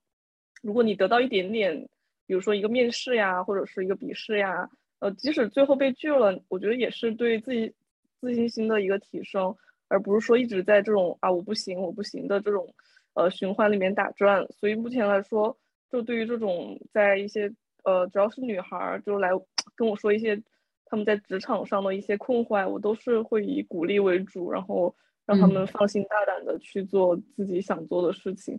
[0.62, 1.90] 如果你得到一点点，
[2.26, 4.70] 比如说一个面试呀，或者是一个笔试呀，
[5.00, 7.74] 呃，即使最后被拒了，我觉得也是对自己
[8.20, 9.56] 自信心的一个提升，
[9.88, 12.74] 而不是说一直在这种啊我不行我不行的这种
[13.14, 14.46] 呃循环里面打转。
[14.52, 15.58] 所以目前来说，
[15.92, 17.54] 就对于这种在一些。
[17.86, 19.28] 呃，只要是女孩儿就来
[19.76, 20.42] 跟我说一些
[20.86, 24.96] 他们在职场上的一些困惑，我都是会以鼓励为主，然后
[25.26, 28.58] 让他们放心大胆的去做自己想做的事情。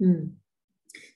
[0.00, 0.36] 嗯，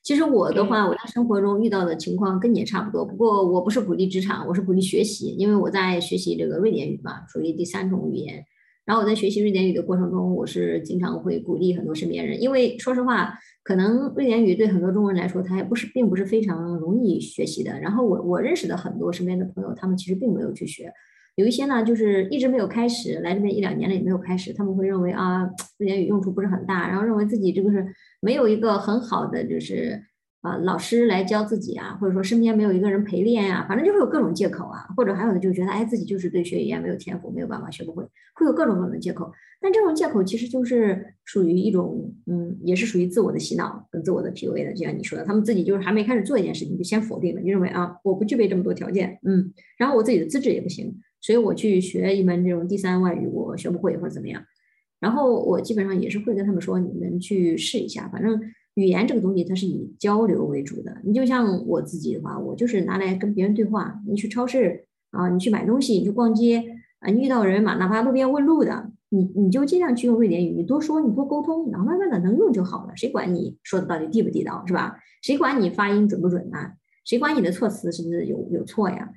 [0.02, 8.44] 其实我的话，我在生活中遇到的情况跟你也差不多，不过我不是鼓励职场，我是鼓励学习，因为我在学习这个瑞典语嘛，属于第三种语言。
[8.84, 13.38] 然后我在学习瑞典语的过程中，我是经常会鼓励很多身边人，因为说实话。
[13.62, 17.80] 可能瑞典语对很多中国人来说，它也不是，并不是非常容易学习的。
[17.80, 20.92] 然后我我认识的很多身边的朋友，他们其实并没有去学，
[21.36, 24.52] 有一些呢，就是一直没有开始，来这边一两年了也没有开始。
[24.52, 27.86] 他们会认为啊，瑞典语用处不是很大，然后认为自己这个是
[28.20, 30.02] 没有一个很好的就是。
[30.44, 38.04] 啊，老师来教自己啊，或者说身边没有一个人陪练呀，反正就会有各种借口啊，或者还有的就觉得，哎，自己就是对学语言没有天赋，没有办法学不会，
[38.34, 39.32] 会有各种各样的借口。
[39.58, 44.74] 但这种借口其实就是属于一种，嗯，也是属于自我的洗脑跟自我的 PUA 的。
[44.74, 50.94] 就像你说的，他们自己就是还没开始做一件事情，就先否定了，就认为啊，我不具备这么多条件，嗯，然后我自己的资质也不行，
[51.24, 54.44] 所以我去学一门这种第三外语，我学不会或者怎么样。
[55.00, 58.38] 然后我基本上也是会跟他们说，你们去试一下，反正。
[58.76, 60.96] 语言这个东西它是以交流为主的。
[61.04, 64.00] 你就像我自己的话，我就是拿来跟别人对话。
[64.04, 66.64] 你去超市啊，你去买东西，你去逛街
[66.98, 72.96] 啊，你遇到人嘛，哪怕路边问路的，你你就尽量去用瑞典语，你多说，你多沟通，然后慢慢的能用就好了。
[72.96, 74.98] 谁管你说的到底地不地道，是吧？
[75.22, 76.72] 谁管你发音准不准呢？
[77.04, 79.08] 谁管你的措辞是不是有有错呀？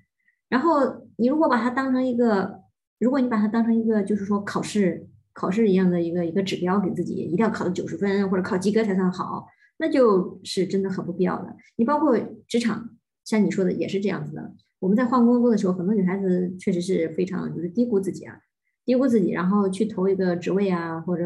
[0.50, 2.62] 然后你如果把它当成一个，
[3.00, 9.48] 如果你把它当成一个，就是说考试考试一样的一个一个指标，给自己一定要考到九十分或者考及格才算好，
[9.78, 11.56] 那就是真的很不必要的。
[11.76, 12.90] 你包括职场，
[13.26, 14.54] 像你说的也是这样子的。
[14.80, 18.40] 我们在换工作的时候，很多女孩子确实是非常就是低估自己啊，
[18.86, 21.24] 低估自己，然后去投一个职位啊，或者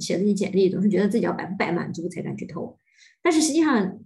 [0.00, 2.78] 写自己简历，总是觉得自己要百分百满足才敢去投。
[3.22, 3.98] 但是实际上，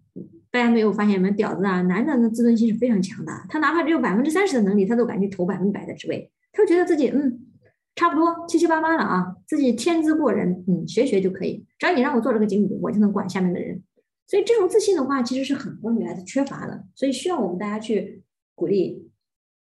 [0.53, 1.31] 大家没有发现吗？
[1.31, 7.47] 屌子啊，男的那自尊心是非常强的，他哪怕只有百分之三十的能力，他都敢去投百分之百的职位，他就觉得自己嗯，
[7.95, 13.83] 差不多七七八八了啊，自己天资过人，嗯，学学就可以，只要你让我做这个经理，我就能管下面的人。
[14.27, 18.23] 所以这种自信的话，其实是很多女孩子缺乏的，所以需要我们大家去
[18.55, 19.09] 鼓励，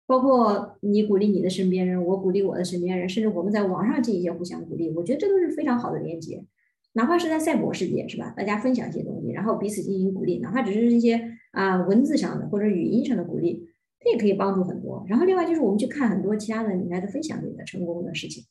[0.06, 6.44] 包括你鼓励你的身边人，我鼓励我的身边人，甚至我们在网上进行一些互相鼓励，我觉得这都是非常好的连接。
[6.92, 8.34] 哪怕是在赛博世界，是吧？
[8.36, 13.68] 大家分享一些东西，然后彼此进行鼓励，哪怕只是一些啊文字上的或者语音上的鼓励，
[14.00, 15.06] 这也可以帮助很多。
[15.08, 18.42] 然后另外就是我们去看很多其他的女孩子分享自己的成功的事情，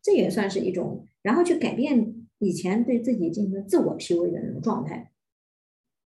[0.00, 5.10] 这也算是一种，然后去改变以前对自己进行自我 PUA 的那种状态。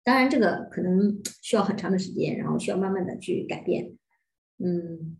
[0.02, 3.92] 当然，这个可能 需要很长的时间，然后需要慢慢的去改变。
[4.58, 5.16] 嗯，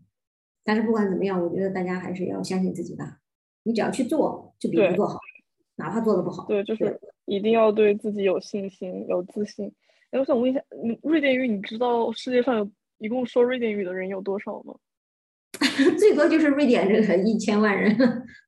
[0.65, 3.19] 但是不管怎么样，我觉得大家还是要相信自己吧。
[3.63, 5.17] 你只要去做，就比不做好。
[5.75, 9.71] 哪怕做的不好，对，就是一定要对自己有信心、有自信。
[10.11, 14.73] 哎，我想问一下，你瑞典语，你知道世界上有一共说瑞典语的人有多少吗？
[15.99, 17.95] 最多就是瑞典这个一千万人，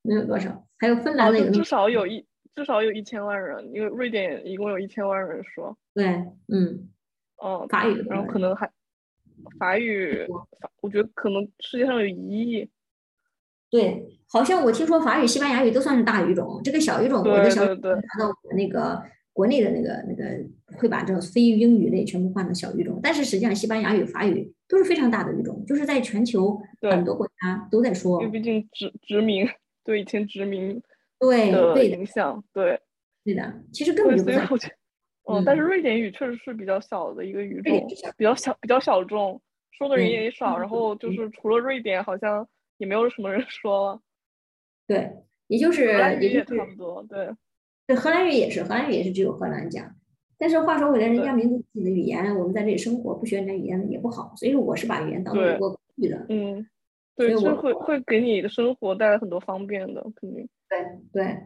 [0.03, 0.65] 能有多少？
[0.77, 2.25] 还有芬兰的，至少有一
[2.55, 5.77] 至少有一千万人，因为瑞典一共有一千万人说。
[5.93, 6.05] 对，
[6.47, 6.89] 嗯，
[7.37, 8.71] 哦，法语，然后可能还
[9.59, 10.25] 法语，
[10.61, 12.69] 法，我觉得可能世界上有一亿。
[13.69, 14.18] 对。
[14.31, 19.01] 好像我听说法语、西班牙语都算是大语种，这个小语种，我的小语种拿到我那个
[19.33, 20.23] 国内的那个那个
[20.77, 22.99] 会把这个非英语类全部换成小语种。
[23.01, 28.21] 但是实际上，西班牙语、法语都是非常大的语种，就是在全球很多国家都在说。
[28.21, 29.47] 因为毕竟殖殖民
[29.83, 30.79] 对以前殖民
[31.19, 32.79] 对的影响，对
[33.25, 34.71] 对的，其实根本就不在。
[35.23, 40.55] 嗯，但是瑞典语确实是比较小的一个语种，比较小，比较小众，说的人也少。
[40.57, 44.01] 然后就是除了瑞典，好像也没有什么人说了。
[44.89, 45.11] 对，
[45.45, 45.85] 也就是
[46.19, 47.29] 也就差不多，对。
[47.85, 49.95] 对，荷兰语也是，荷兰语也是只有荷兰讲。
[50.37, 54.33] 但是话说回来，人家民族自己的语言，我们在这里生活，不学人家语言也不好。
[54.35, 56.25] 所以说，我是把语言当做一个工具的。
[56.29, 56.65] 嗯，
[57.15, 60.47] 对，就会会给你的生活带来很多方便的，肯定。
[60.67, 60.79] 对
[61.11, 61.37] 对，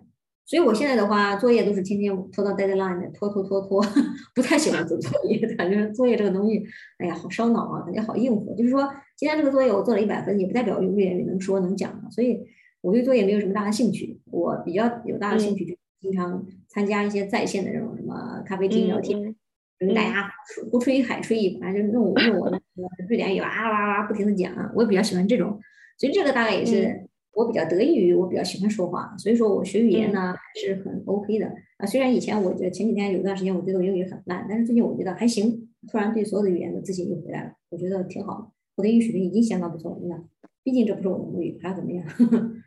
[0.46, 3.82] 所以我现在的话，作业都是天天拖到 deadline，拖拖拖拖，
[4.36, 6.64] 不太喜欢做作业，感觉作业这个东西，
[6.98, 8.54] 哎呀，好烧脑啊，感觉好应付。
[8.56, 12.46] 就是说，今天这个作业我做了一百分，也不代表用粤语能说能讲啊，所以。
[12.84, 19.34] 我对作业没有什么大的兴趣，我比较有大的兴趣就经常参加一些在线的这种什么咖啡厅聊天，
[19.80, 20.30] 跟大家
[20.70, 22.62] 胡吹海吹，反正就弄我弄我的
[23.08, 25.58] 瑞典语啊哇哇不停的讲，我也比较喜欢这种，
[25.98, 31.48] 所以这个大概也是我比较得益于我比较喜欢说话，所以说我学语言呢还是很 OK 的。
[31.78, 31.86] 啊。
[31.86, 40.22] 虽然以前我觉得前几天有一段时间我觉得我英语很烂，但是最近我觉得还行，突然对所有的语言的自信又回来了，我觉得挺好，我的英语水平已经相当不错了，那
[40.64, 42.06] 毕竟这不是我的母语，还要怎么样？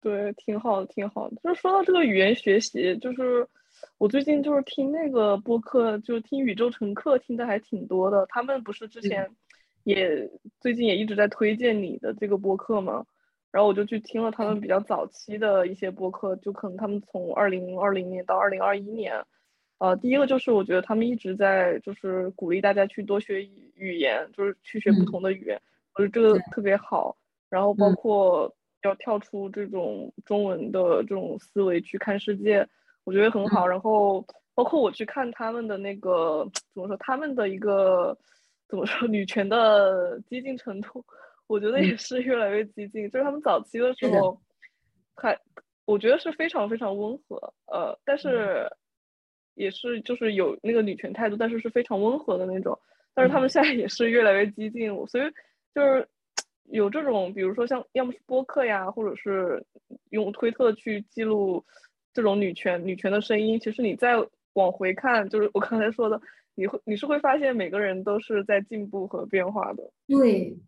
[0.00, 1.36] 对，挺好的，挺好的。
[1.42, 3.46] 就是说到这个语言学习，就是
[3.98, 8.24] 我最近就是听那个播客，就听宇宙乘客，听的还挺多的。
[8.28, 9.28] 他们不是之前
[9.82, 10.30] 也
[10.60, 13.04] 最近也一直在推荐你的这个播客吗？
[13.50, 19.24] 然后我就去听了他们比较早期的一些播客，就可能他们从二零二零年到二零二一年，
[19.78, 23.42] 呃，第一个就是我觉得他们一直在就是鼓励大家去多学
[23.74, 25.60] 语言，就是去学不同的语言，
[25.94, 27.16] 我觉得这个特别好。
[27.50, 28.55] 然后包括。
[28.82, 32.66] 要跳出这种中文的这种思维去看世界，
[33.04, 33.66] 我觉得很好。
[33.66, 34.24] 然后
[34.54, 38.16] 包括我去看他们的那个怎么说，他们的一个
[38.68, 41.04] 怎么说女权的激进程度，
[41.46, 43.10] 我觉得也是越来越激进。
[43.10, 44.40] 就是他们早期的时候
[45.14, 45.36] 还
[45.84, 48.70] 我觉得是非常非常温和，呃，但是
[49.54, 52.78] 也是就是有那个女权态度，但是是非常温和的那种。
[53.14, 55.24] 但是他们现在也是越来越激进，所以
[55.74, 56.06] 就是。
[56.70, 59.64] 有这种，比如说像要么是播客呀，或者是
[60.10, 61.64] 用推特去记录
[62.12, 63.58] 这种女权女权的声音。
[63.60, 64.14] 其实你再
[64.54, 66.20] 往回看，就是我刚才说的，
[66.54, 69.90] 你会你是会发现每个人都是在进步和变化的。
[70.08, 70.58] 对，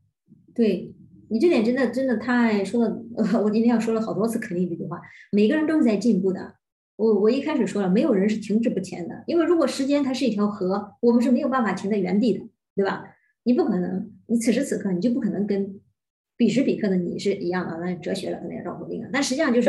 [0.54, 0.94] 对
[1.28, 3.02] 你这点真的真的太说的，
[3.42, 5.00] 我今天要说了好多次肯定这句话，
[5.32, 6.54] 每个人都是在进步的。
[6.96, 12.44] 我我一开始说了，没有人是停滞不前的，因为如果时间它是一条河，我们是没有办法停在原地的，
[12.74, 13.04] 对吧？
[13.44, 15.80] 你不可能，你此时此刻你就不可能跟
[16.38, 19.08] 彼时彼刻的你是一样的，那哲学了，可能要绕口令了。
[19.12, 19.68] 但实际上就是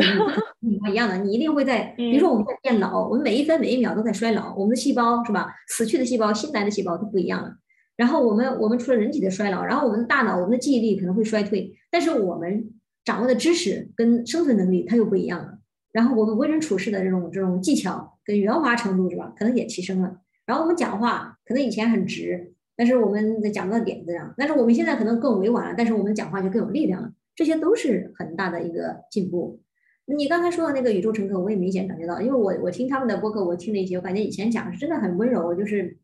[0.60, 5.52] 你 一样的，你一定会在，比如说我们在变老，我们每一分每一秒都在衰老，我们的细胞是吧？
[5.66, 7.56] 死去的细胞、新来的细胞都不一样了。
[7.96, 12.70] 然后我们我们除了人体的衰老，然后我们的大脑、我们的记忆力可能会衰退，但是我们
[13.04, 15.58] 掌握的知识跟生存能力它又不一样了。
[15.92, 20.18] 然后我们为人处事的这种这种技巧跟圆滑程度是吧，可能也提升了。
[20.46, 27.12] 然后我们讲话可能以前很直，但是我们讲到点子上，但是我们现在可能更委婉了，但是我们讲话就更有力量了。
[27.36, 29.60] 这些都是很大的一个进步。
[30.06, 35.98] 你刚才说的那个宇宙乘客，我也明显感觉到，因为我我听他们的播客，我听了一些，我感觉以前讲是真的很温柔，就是。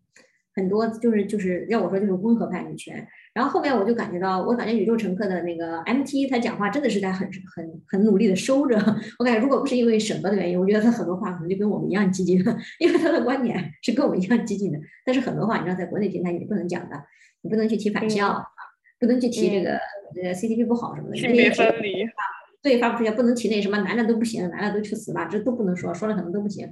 [0.57, 8.75] 很多就是就是要我说就是温和派女权，然后后面我就感觉到，我感觉宇宙乘客的那个 MT 他讲话真的是在很很很努力的收着。
[9.19, 12.43] 我感觉如果不是因为审核的原因，我觉得他很多话可能就跟我们一样激进，
[12.81, 14.79] 因为他的观点是跟我们一样激进的。
[15.05, 16.97] 但是很多话你知道，在国内平台你不能讲的，
[17.43, 18.43] 你不能去提返校，
[18.99, 19.77] 不能去提这个
[20.23, 22.07] 呃 CTP 不好什么的，性别分离，
[22.63, 26.67] 对，发不出去，不能提那什么男的都不行，男的都去死吧，这都不能说，说了可能都不行。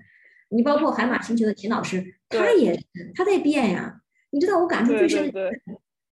[0.50, 2.78] 你包括海马星球的秦老师，他也
[3.14, 4.00] 他在变呀。
[4.30, 5.32] 你知道我感触最深，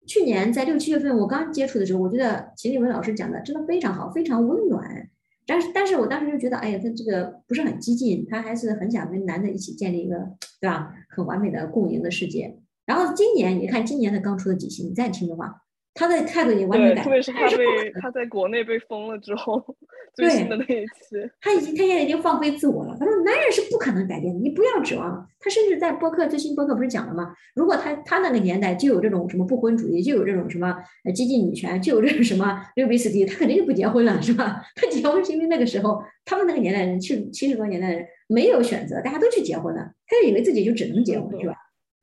[0.08, 5.10] 去年在六七月份我刚接触的时候，我觉得秦立文老师讲的真的非常好，非常温暖。
[5.46, 10.18] 但是，但是我当时就觉得，哎呀，他这个不是很激进，他还是很想跟男的一起建立一个，
[10.60, 10.94] 对吧？
[11.10, 12.58] 很完美的共赢的世界。
[12.86, 15.64] 然后今年，你看今年他刚出的几期，你再听的话。
[15.94, 19.76] 他的态度也完全改，特别是他被他在国内被封了之后，
[20.18, 22.98] 最新的那一期，他已经他现在已经放飞自我了。
[23.00, 27.32] 他说：“男人是不可能改变的，你不要指望。”他甚至在播客最新播客不是讲了吗？
[27.54, 34.64] 如果他他那个年代就有这种什么不婚主义，就有这种什么呃激进女权，就有这种什么六比四 D，他肯定就不结婚了，是吧？
[34.76, 41.54] 他结婚是因为那个时候他们那个年代人七七十多年代人没有选择，大家都去结婚了，他就以为自己就只能结婚，是吧？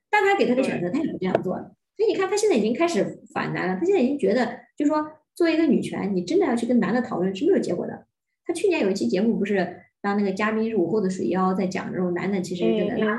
[0.09, 1.57] 但他给他的选择，他也不这样做。
[1.97, 3.77] 所以你看，他现在已经开始反男了。
[3.79, 4.45] 他现在已经觉得，
[4.77, 5.05] 就是说，
[5.35, 8.07] 作为一个女权，你真的要去跟男的讨论是没有结果的。
[8.47, 13.15] 他去年有一期节目，不是让那个嘉宾是午后的水妖在讲这种男的其实真的拉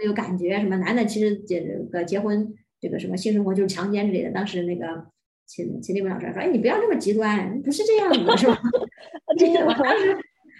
[0.00, 1.60] 没有感觉，什么男的其实这
[1.90, 4.30] 个结婚这个什么性生活就是强奸之类的。
[4.30, 5.06] 当时那个
[5.46, 8.58] 秦秦立文老师说：“哎，你不要这么极端，不是这样子的，是吧？
[9.38, 10.16] ”这个 我当时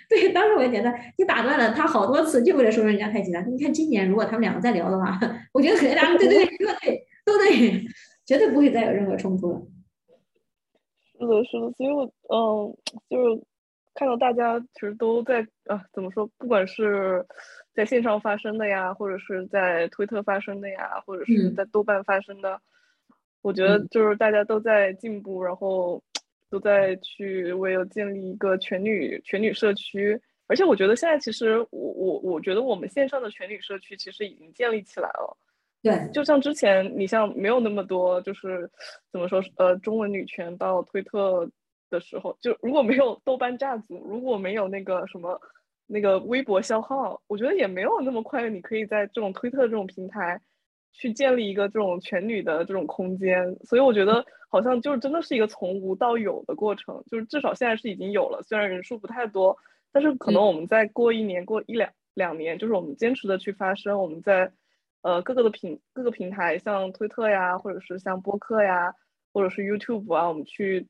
[0.09, 3.45] 对，当时我就觉得你打断了他好多次，就为了说人家太极端。
[3.51, 5.19] 你看今年如果他们两个再聊的话，
[5.55, 7.07] 我觉得可能俩对对对对。
[7.23, 7.85] 都对，
[8.27, 9.63] 绝对不会再有任何冲突了。
[11.21, 12.75] 是的，是的，所以我嗯，
[13.11, 13.43] 就是
[13.95, 16.27] 看到大家其实都在啊，怎么说？
[16.39, 17.25] 不管是
[17.75, 22.59] 在线上发生的呀，或者是在推特发生的呀，或者是在豆瓣发生的，
[23.43, 26.03] 我觉得就是大家都在进步，然后
[26.49, 30.19] 都在去为了建立一个全女全女社区。
[30.47, 35.37] 而且我觉得现在其实我我我觉得我们线上的全女社区其实已经建立起来了。
[35.83, 38.71] 对，就像之前，你像没有那么多，就是
[39.11, 41.49] 怎么说，呃，中文女权到推特
[41.89, 45.41] 的时候，就如果没有豆瓣炸组，如果没有那个什么
[45.87, 50.39] 那个微博消耗，我觉得也没有那么快，你可以在这种推特这种平台
[50.93, 53.57] 去建立一个这种全女的这种空间。
[53.65, 59.57] 所以我觉得好像就是真的是一个从无到有的过程，就是至少现在是已经有了，虽然人数不太多，
[59.93, 64.53] 但是可能我们再过一年、过一两两年，就是我们坚持的去发声，我们在。
[65.03, 68.93] 呃，各个的平各个平台，像推特呀，或者是像播客呀，
[69.33, 70.87] 或者是 YouTube 啊，我们去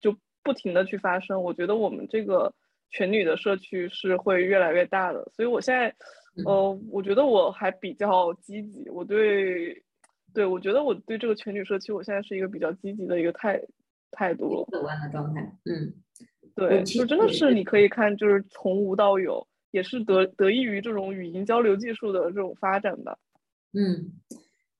[0.00, 1.42] 就不停的去发声。
[1.42, 2.52] 我觉得我们这个
[2.90, 5.94] 全女的社区是会越来越大的，所以我现在，
[6.44, 8.88] 呃，我觉得我还比较积极。
[8.90, 9.80] 我对，
[10.34, 13.62] 对我觉得我对这个全女社区，我现在是一个比较积极的一个态
[14.10, 14.66] 态度了。
[14.72, 15.94] 乐观的状态，嗯，
[16.56, 23.16] 对，就真的是你可以看，就是从无到有，也是得得益于这种语音交流技术的这种发展吧。
[23.74, 24.12] 嗯，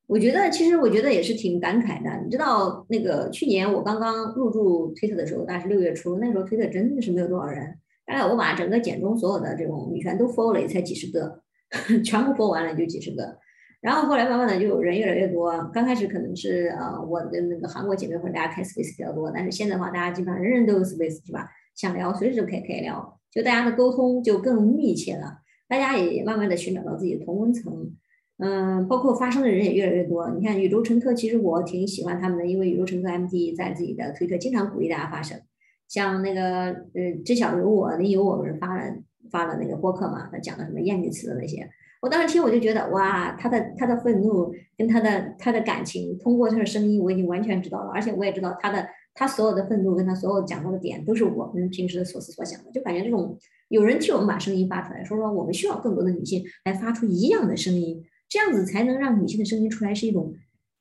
[0.06, 2.10] 我觉得其实我觉得也是挺感慨的。
[2.24, 7.78] 你知道那个去年我刚刚入驻推特的时候，大概是六月初，那时候推特真的是没有多少人。
[8.04, 11.40] 大概我把整个简中所有的这种女权都 follow 了，也才几十个，
[12.04, 13.38] 全部 follow 完了就几十个。
[13.80, 15.50] 然后后来慢慢的就人越来越多。
[15.72, 21.48] 刚开始可能是呃我的那个韩国姐妹或者大家开 space 比较多，但是现在的话大家基本上人人都有 space 是吧？
[21.74, 25.38] 想聊随时都可以可以聊，就大家的沟通就更密切了。
[25.68, 27.92] 大家也慢慢的寻找到自己的同温层。
[28.44, 30.28] 嗯，包括发声的人也越来越多。
[30.30, 35.38] 你看宇宙乘客，其实我挺喜欢他们的，因为宇宙乘客 MD 在自己的推特经常鼓励大家发声。
[35.86, 36.42] 像那个
[36.94, 38.96] 呃，知晓有我，你有我们发了
[39.30, 41.70] 发了那个播客嘛，他讲的什么艳女词的那些，
[42.00, 48.84] 我当时听我就觉得哇，他的他的愤怒跟他的他的感情，通过他的声音我已经完全知道了，而且我也知道他的
[49.14, 53.38] 他所有的愤怒跟他所有讲到的点都是我们平时的所思所想的，就感觉这种
[53.68, 58.02] 有人替我们把声音发出来，说说我们需要更多的女性来发出一样的声音，
[58.32, 60.32] 这样子才能让女性的声音出来是一种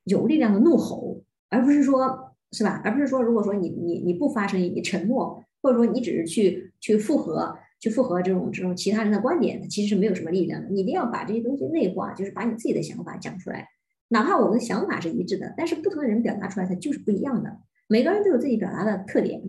[0.06, 2.82] 有力量的怒吼，而不是说，是吧？
[2.86, 10.70] 而不是说，如果说你你你不发声音，你沉默，或者说你只是去去附和，去附和这种这种其他人的观点，其实是没有什么力量的。
[10.70, 13.68] 你一定要把这些东西内化，就是把你自己的想法讲出来，
[14.08, 17.58] 哪怕我们的想法是一致的，但是不同的人表达出来，它就是不一样的。
[17.90, 19.42] 每个人都有自己表达的特点，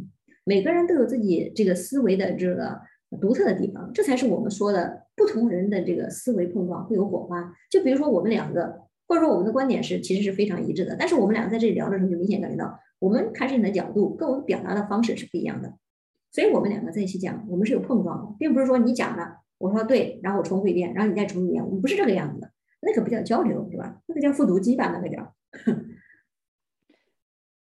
[0.43, 2.81] 每个人都有自己这个思维的这个。
[3.21, 7.55] 独特的地方，这才是我们说的不同人的这个思维碰撞会有火花。
[7.71, 15.75] 就比如说我们两个，或者说我们的观点是其实是非常一致的，但是我们两个在这里聊的时候，就明显感觉到我们看事情的角度跟我们表达的方式是不一样的。
[16.33, 22.51] 所以我们两个在一起讲，我们是有碰撞的，并不是说你讲的我说对，然后我重复一遍，然后你再重复一遍，我们不是这个样子的，
[22.81, 24.01] 那个不叫交流，对吧？
[24.07, 25.35] 那个叫复读机吧，那个叫。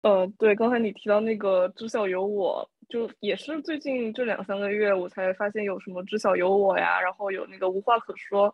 [0.04, 2.70] 呃， 对，刚才你提到那个知晓有我。
[2.90, 8.54] 就也是最近这两三个月，我才发现有什么知晓有我呀，然后有那个无话可说，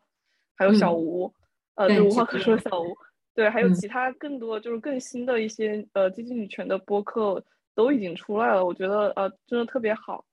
[0.58, 1.34] 还有小吴，
[1.76, 2.94] 呃，对，无话可说小吴，
[3.34, 7.42] 对，还有其他更多就是更新的一些呃积极女权的播客
[7.74, 10.26] 都已经出来了，我觉得呃真的特别好，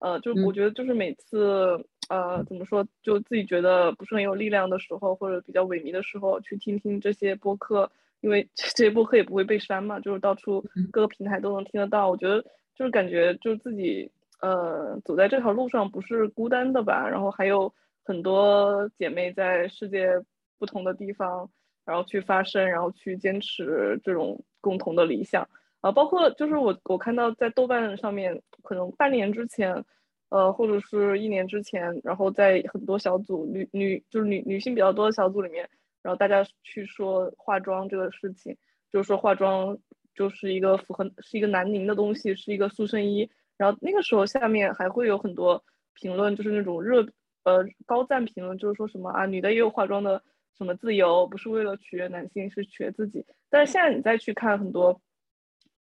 [0.00, 7.90] 呃，就我觉得就是每次呃怎么说，就自己觉得不是很有力量的时候，或者比较萎靡的时候，去听听这些播客，
[8.20, 12.44] 因为 这些播客也不会被删嘛，就是到处各个平台都能听得到，我觉得。
[12.76, 14.10] 就是感觉，就自己
[14.42, 17.08] 呃走在这条路上不是孤单的吧？
[17.08, 17.72] 然后还有
[18.04, 20.10] 很多姐妹在世界
[20.58, 21.50] 不同的地方，
[21.86, 25.48] 然后去发声，然后去坚持这种共同的理想
[25.80, 25.90] 啊。
[25.90, 29.82] 包括就是我我看到在豆瓣上面，可能半年之前，
[30.28, 35.66] 呃或者是一年之前，然后在很多小组女女就是女女性比较多的小组里面，
[36.02, 38.54] 然后大家去说化妆这个事情，
[38.92, 39.78] 就是说化妆。
[40.16, 43.30] 就是一个符合是一个南宁的东西，是一个塑身衣。
[43.56, 45.62] 然后那个时候下面还会有很多
[45.94, 47.06] 评论，就是那种热
[47.44, 50.22] 呃高赞评论，就是说什么啊女的也有化妆的
[50.58, 53.24] 什么自由，不是为了取悦男性，是取悦自己。
[53.48, 55.00] 但是现在你再去看很多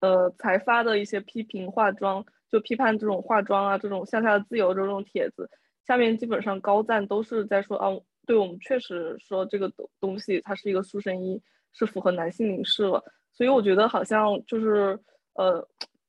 [0.01, 5.49] 呃才发的一些批评化妆，就批判这种化妆啊这种向下的自由这种帖子，
[5.87, 7.89] 下面基本上高赞都是在说啊，
[8.27, 11.43] 对我们确实说这个东东西它是一个塑身衣，
[11.77, 13.03] 是符合男性凝视了。
[13.33, 14.99] 所以我觉得好像就是，
[15.35, 15.62] 呃，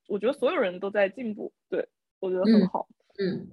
[0.08, 1.86] 我觉得所有人都在进步，对
[2.22, 2.88] 我觉得很好。
[3.20, 3.46] 嗯，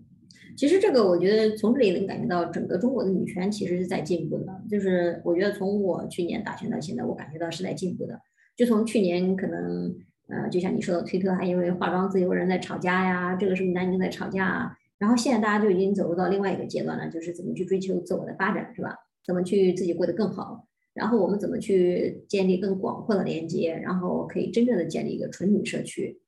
[0.56, 4.62] 其实这个我觉得从这里能感觉到整个中国的女权其实是在进步的。
[4.70, 8.20] 就是我觉得从我去年打拳到现在，我感觉到是在进步的。
[8.56, 9.92] 就从去年可能，
[10.28, 14.76] 呃，就像你说的，推特还因为化妆自由人在吵架呀，这个是不是男女在吵架啊？
[14.98, 18.96] 然后现在大家就已经走入到另外一个阶段了，就是怎么去追求自我的发展，是吧？
[19.26, 20.68] 怎么去自己过得更好？
[20.94, 26.20] 然后我们怎么去建立更广阔的连接，然后可以真正的建立一个纯女社区？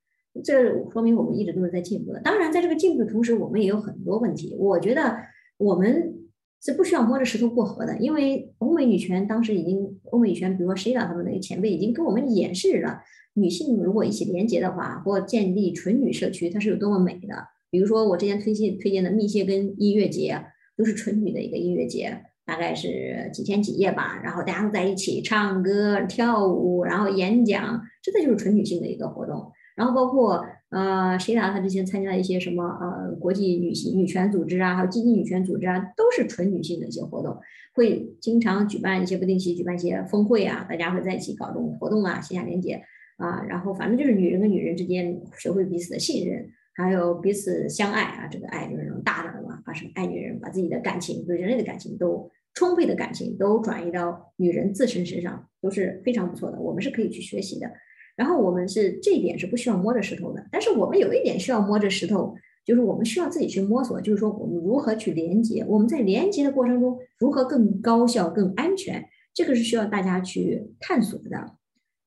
[0.45, 2.21] 这说明我们一直都是在进步的。
[2.21, 4.55] 当然，在这个进步的同时，我们也有很多问题。
[4.59, 5.17] 我觉得
[5.57, 6.15] 我们
[6.63, 13.01] 是不需要摸着石头过河的，因为欧美女权当时已经，欧美女权，比如说 Sheila 他们那些前辈已经给我们演示了，
[13.35, 17.47] 女性如果一起连接的话，或建立纯女社区，它是有多么美的。
[17.71, 20.45] 比如说我之前推荐推荐的密歇根音乐节，
[20.77, 22.25] 都是纯女的一个音乐节。
[22.47, 29.51] 大概是几天几夜吧，然后大家都在一起唱歌、跳舞，然后演讲，真的就是纯女性的一个活动。
[29.75, 37.37] 然后包括呃，谁达他之前参加一些什么呃国际女性女权组织啊，还有积极女权组织啊，都是纯女性的一些活动，
[37.75, 42.83] 会经常举办一些不定期举办一些峰会啊，大家会在一起搞这种活动啊，线下连接
[43.19, 46.47] 啊，然后反正就是女人跟女人之间学会彼此的信任。
[46.79, 56.59] 还有彼此相爱啊，这个爱就是那种大的嘛，把什么爱女人，把自己的感情，对人类的感情都充沛的感情都转移到女人自身身上，都是非常不错的。
[56.59, 57.71] 我们是可以去学习的。
[58.17, 62.35] 然后我们是这一点是不需要摸着石头的，但是我们有一点需要摸着石头，
[62.65, 69.05] 就是我们需要自己去摸索，就是说我们如何去连接，我们在连接的过程中如何更高效、更安全，
[69.35, 71.57] 这个是需要大家去探索的。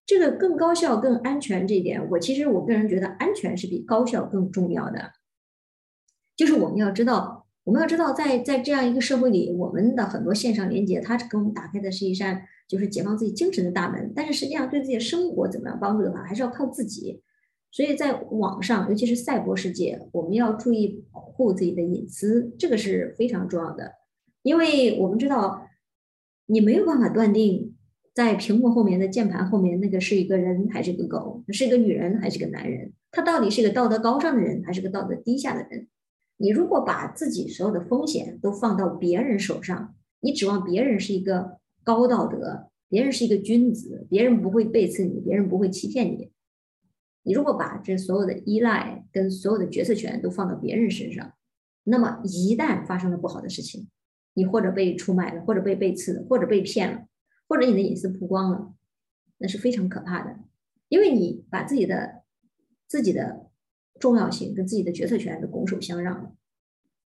[0.08, 5.12] 这个更高效、更安全这一点，我其实我个人觉得安全是比高效更重要的。
[6.36, 14.12] 就是我们要知道，我们要知道，在在这样一个社会里，我们的很多线上连接，它给我们打开的是一扇就是解放自己精神的大门。
[14.16, 17.22] 但是实际上，对自己的生活怎么样帮助的话，还是要靠自己。
[17.72, 23.94] 所以在网上，尤其是赛博世界，我们要注意保护自己的隐私，这个是非常重要的。
[24.42, 25.68] 因为我们知道，
[26.48, 27.76] 你没有办法断定。
[28.12, 31.42] 在屏幕后面的键盘后面，那个是一个人还是一个狗？
[31.50, 32.92] 是一个女人还是个男人？
[33.12, 35.88] 他到底是一个道德高尚的人还是个道德低下的人？
[36.42, 46.32] 你如果把自己所有的风险都放到别人手上，你指望别人是一个高道德，别人是一个君子，别人不会背刺你，别人不会欺骗你。
[47.24, 51.34] 你如果把这所有的依赖跟所有的决策权都放到别人身上，
[51.84, 53.90] 那么一旦发生了不好的事情，
[54.34, 57.06] 你或者被出卖了，或者被背刺了，或者被骗了，
[57.50, 58.74] 或者你的隐私曝光了，
[59.40, 60.40] 那是非常可怕的，
[60.88, 62.24] 因为你把自己的
[62.88, 63.49] 自己的
[64.00, 66.32] 重要性跟自己的决策权都拱手相让了。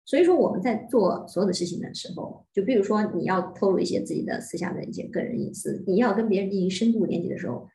[0.04, 7.68] 所以说我们在做所有的事情的时候，就比如说你要透露一些自己的私下的一些个人隐私，你要跟别人进行深度连接的时候，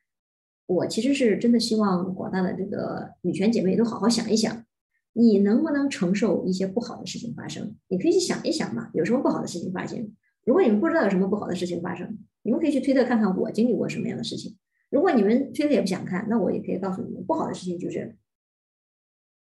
[0.66, 4.66] 我其实是真的希望广大的这个女权姐妹都好好想一想，
[5.14, 7.74] 你能不能承受一些不好的事情发生？
[7.88, 10.14] 你可以去想一想嘛，有什么不好的事情发生？
[10.44, 14.58] 如果你们不知道有什么不好的事情发生，你们可以去推特看看我经历过什么样的事情。
[14.90, 18.18] 如果你们推特也不想看，那我也可以告诉你们，不好的事情就是。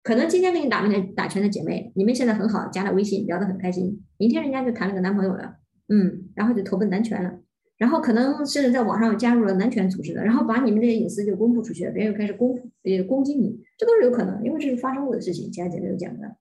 [0.05, 4.05] 可能今天跟你打面打拳的姐妹，你们现在很好，加了微信，聊得很开心。
[4.19, 5.57] 明天人家就谈了个男朋友了，
[5.89, 7.41] 嗯，然后就投奔男权了，
[7.79, 15.51] 然后可能甚至在网上加入了男权组织的，然后把你们这些隐私就公布出去了，别人又开始攻呃攻击你，这都是有可能，因为这是发生过的事情。
[15.51, 16.37] 其他姐妹有讲的，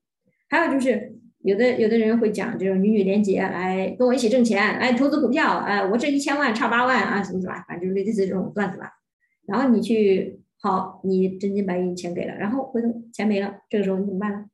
[0.50, 8.90] 还有就是有的有的人会讲这种女女联结，来跟我一起挣钱，来投资股票，哎，我这一千万差八万啊，什么什么，反正就是类似这种段子吧。
[9.48, 10.43] 然后你去。
[10.64, 14.46] 好，你真金白银钱给了，然后回头钱没了，这个时候你怎么办呢？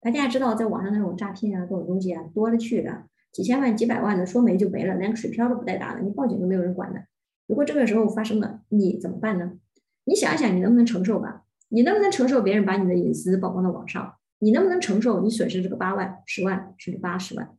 [0.00, 7.04] 大家也知道，在网上那种诈骗啊，这种东西啊，多了去了，几千万、几百万的，说没就没了，连个水漂都不带打的，你报警都没有人管的。
[7.48, 9.58] 如果这个时候发生了，你怎么办呢？
[10.04, 11.44] 你想一想，你能不能承受吧？
[11.70, 14.14] 你能不能承受别人把你的隐私曝光到网上？
[14.38, 17.56] 你能不能承受你损失这个八万、十万，甚至八十万，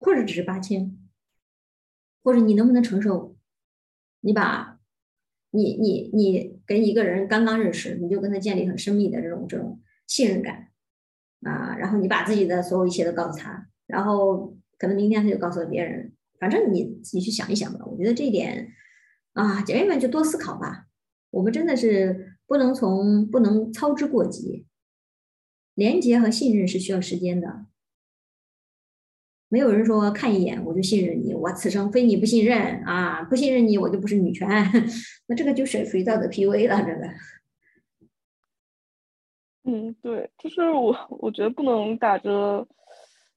[0.00, 0.96] 或者只是八千？
[2.22, 3.36] 或者你能不能承受
[4.20, 4.80] 你把？
[5.50, 10.68] 你你你跟一个人刚刚认识，你就跟他建立很深密的这种这种信任感
[11.42, 17.84] 啊，然后你把自己的所有一切都告诉他，然后可能明天他就告诉了别人，反正你自己去想一想吧。
[17.84, 18.72] 我觉得这一点
[19.32, 20.86] 啊，姐妹们就多思考吧。
[21.30, 24.66] 我们真的是不能从不能操之过急，
[25.74, 27.66] 连接和信任是需要时间的。
[29.54, 33.22] 没有人说看一眼我就信任你，我此生非你不信任啊！
[33.22, 34.48] 不信任你，我就不是女权。
[35.28, 37.08] 那这个就是属于道德 PUA 了，这个。
[39.62, 42.66] 嗯，对，就是我，我觉得不能打着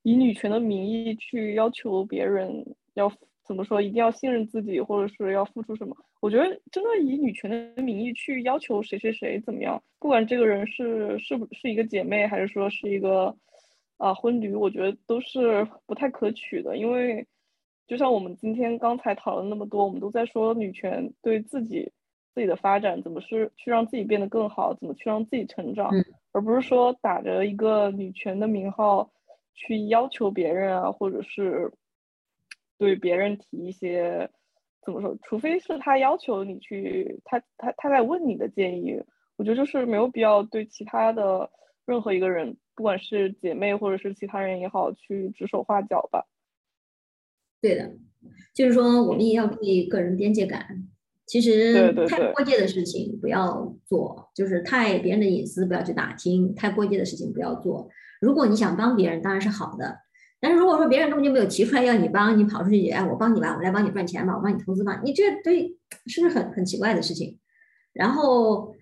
[0.02, 2.66] 以女权的名义去要求别人
[2.96, 3.14] 要
[3.48, 5.96] 怎么说，一定要信任自己，或者是要付出什么。
[6.20, 13.38] 我觉得真的以女权的名义去要求谁谁谁怎么样，不管这个人是是不是一个姐妹，还是说是一个。
[13.98, 17.26] 啊，婚旅我觉得都是不太可取的，因为
[17.88, 21.92] 就像我们今天刚才讨论那么多，我们都在说女权对自己
[22.34, 25.90] 自己的发展怎么是去让自己变得更好，怎么去让自己成长，
[26.32, 29.10] 而不是说打着一个女权的名号
[29.56, 31.72] 去要求别人啊，或者是
[32.78, 34.30] 对别人提一些
[34.84, 39.02] 怎么说，除非是他要求你去，他他他在问你的建议，
[39.38, 41.50] 我觉得就是没有必要对其他的
[41.88, 42.56] 任何一个人。
[42.76, 46.28] 不管是姐妹或者是其他人也好，去指手画脚吧。
[47.60, 47.92] 对的，
[48.54, 50.88] 就是说我们也要注意个人边界感。
[51.26, 57.90] 其实太过界的事情不要做，就是太别人的隐私不要去打听，太过界的事情不要做。
[58.22, 59.98] 如果你想帮别人，当然是好的。
[60.40, 67.40] 但是如果说别人根本就没有提出来要你帮，你跑出去，哎，我帮你吧，我来帮你赚钱吧，我帮你投资吧，你这对 是不是很很奇怪的事情？
[67.92, 68.76] 然后。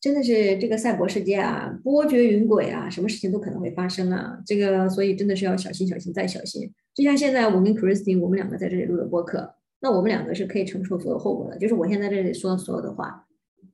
[0.00, 4.40] 真的是这个赛博世界啊，波谲云诡啊，什么事情都可能会发生啊。
[4.46, 6.72] 这个所以真的是要小心、小心再小心。
[6.94, 11.58] 就像现在我跟 Christine，我们两个在这里录的播客，那我们两个是可以承受所有后果的。
[11.58, 13.26] 就是我现在这里说所有的话，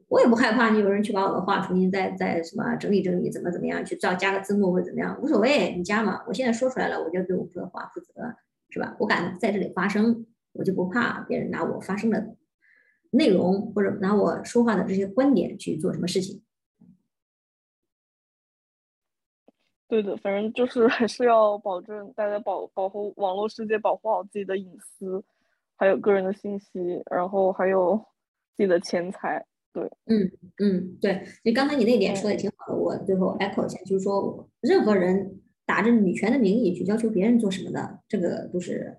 [0.09, 6.23] 我也不害怕你有人去把我的话重新再再什么整理整理，怎么怎么样去造加个字幕或者怎么样，无所谓，你加嘛。
[6.27, 8.35] 我现在说出来了，我就对我说的话负责，
[8.71, 8.97] 是吧？
[8.99, 12.35] 我敢在这里发声，我就不怕别人拿我发声的。
[13.11, 16.43] 内容或者拿我说话的这些观点去做什么事情？
[19.89, 25.23] 对的，反正就是还是要保证大家保保护网络世界，保护好自己的隐私，
[25.77, 27.97] 还有个人的信息，然后还有
[28.57, 29.47] 自己的钱财。
[29.73, 30.29] 对，嗯
[30.59, 38.99] 嗯，对，就刚才你那点说的也挺好的，我最后 echo 一下，就是说，任何人打着女权的名义去要求别人做什么的，这个都是。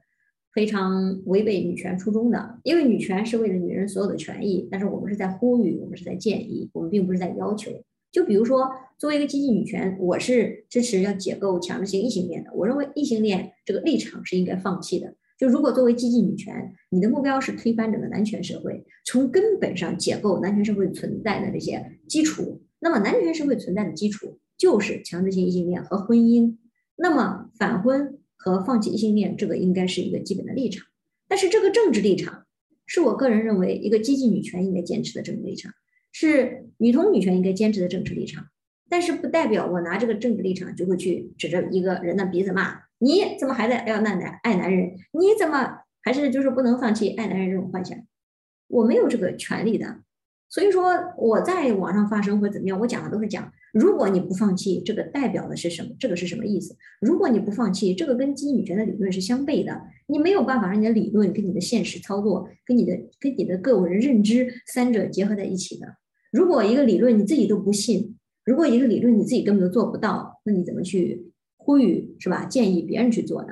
[0.53, 7.71] 非常违背女权初衷的，因为女权是为了女人所有的权益，但是我们是在呼吁，我们是在建议，我们并不是在要求。
[8.11, 8.67] 就比如说，
[8.97, 12.51] 作为一个积极女权，我是支持要解构强制性异性恋的。
[12.55, 15.13] 我认为异性恋这个立场是应该放弃的。
[15.37, 26.55] 就如果作为积极女权，你的目标是推翻整个男权社会，从根本上解构男权社会存在的这些基础，那么男权社会存在的基础就是强制性异性恋和婚姻。
[26.95, 28.17] 那么反婚。
[28.38, 30.85] 和放弃异性恋，这个应该是一个基本的立场。
[31.27, 32.45] 但是这个政治立场，
[32.85, 35.73] 是我个人认为一个积极女权应该坚持的政治立场，
[36.14, 38.47] 是女同女权应该坚持的政治立场。
[38.89, 44.91] 但是不代表我拿这个政治立场就会去指着一个人的鼻子骂，你怎么还在要那男爱男人？
[45.11, 47.97] 你怎么还是就是不能放弃爱男人这种幻想？
[48.68, 49.99] 我没有这个权利的。
[50.49, 55.89] 所以说我在网上发声或者怎么样，我讲的都是讲，如果你不放弃，这个代表的是什么？
[55.99, 56.75] 这个是什么意思？
[57.01, 65.87] 如果你不放弃，这个跟基因女权的理论是相悖的，你没有办法让你的理论跟你的现实操作、跟你的跟你的个人认知三者结合在一起的。
[66.31, 72.45] 如果一个理论你自己都不信，如果一个理论你自己根本都做不到，那你怎么去呼吁是吧？
[72.45, 73.49] 建议别人去做呢？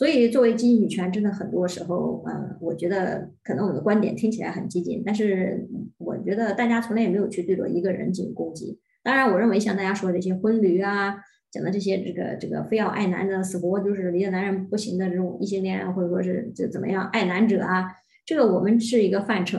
[0.00, 5.68] 所以，作为基因女权，真的很多时候，呃，我觉得可能我的观点听起来很激进，但是
[5.98, 8.80] 我觉得大家从来也没有去对着一个人进行攻击。
[9.02, 11.16] 当然，我认为像大家说的这些婚驴啊，
[11.52, 17.92] 讲的这些这个这个非要爱男的，死活就是离了男人不行的这种异性恋，或者说是就怎么样爱男者啊，
[18.24, 19.58] 这个我们是一个范畴，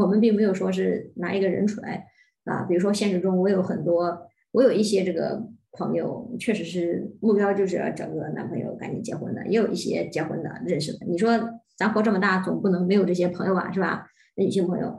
[0.00, 2.06] 我们并没有说是拿一个人出来
[2.42, 2.64] 啊。
[2.64, 5.48] 比如说现实中，我有很多，我有一些这个。
[5.72, 11.06] 朋友确实是目标就是要找个男朋友赶紧结婚的，也有一些结婚的认识的。
[11.06, 11.30] 你说
[11.76, 14.06] 咱活这么大，总不能没有这些朋友吧，是吧？
[14.36, 14.98] 女性朋友，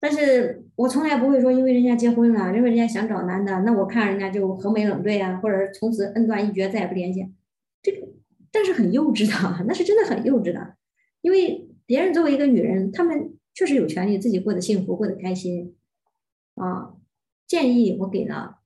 [0.00, 7.32] 但是我从来不会说因为人家结婚了，因为人家想找男的，那我看人家就横眉冷对啊，或者从此恩断义绝，再也不联系。
[7.82, 8.08] 这个
[8.50, 10.74] 但是很幼稚的，那是真的很幼稚的，
[11.20, 15.76] 因为别人作为一个女人，她们确实有权利自己过得幸福，过得开心
[16.54, 16.94] 啊。
[17.46, 18.57] 建议我给了。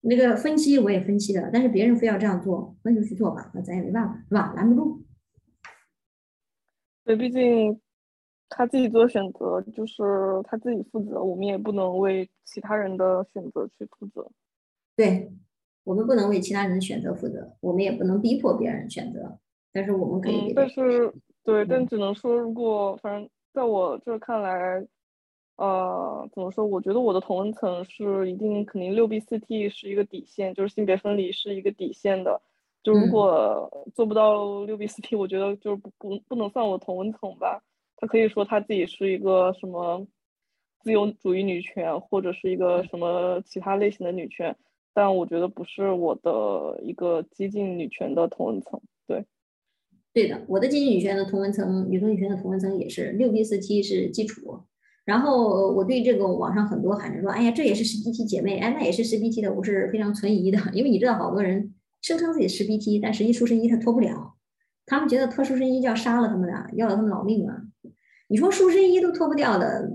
[0.00, 4.52] 那个分析我也分析了，但是别人非要这样做，那就去做吧，那咱也没办法，是吧？
[4.54, 5.04] 拦不住。
[7.04, 7.80] 对，毕竟
[8.48, 10.02] 他自己做选择，就是
[10.44, 14.30] 他自己负责，我们也不能为其他人的选择去负责。
[14.96, 15.32] 对，
[15.84, 19.38] 我们不能为其他人的选择负责，我们也不能逼迫别人选择，
[19.72, 20.52] 但是我们可以。
[20.54, 21.12] 但是，
[21.42, 24.86] 对，但只能说，如果反正在我这看来。
[25.58, 26.64] 呃，怎么说？
[26.64, 32.40] 我觉得我的同温层是一定肯定六 B 四 T 是一个底线，就是性别分离是一个底线的。
[32.84, 37.60] 就如果做不到六 B 四 T，我觉得就是不不不能算我同温层吧。
[37.96, 40.06] 他可以说他自己是一个什么
[40.78, 44.56] 自由主义女权，或者是一个什么其他类型的女权，
[44.94, 48.80] 但我觉得不是我的一个激进女权的同温层。
[49.08, 49.24] 对，
[50.12, 54.60] 对的，我的激进女权的同温层，女同女权的同温层也是六 B 四 T 是基础。
[55.08, 61.72] 然后我对这个网上很多喊着说，哎呀，这也是十 BT 姐妹，哎，那也是十 BT 的，我是非常存疑的， 因为你知道，好多人
[62.02, 64.34] 声称自己十 BT，但实际出生衣他脱不了，
[64.84, 67.56] 他们觉得脱出身衣就要杀了他们俩，要了他们老命啊！
[68.28, 69.90] 你说出身衣都脱不掉的，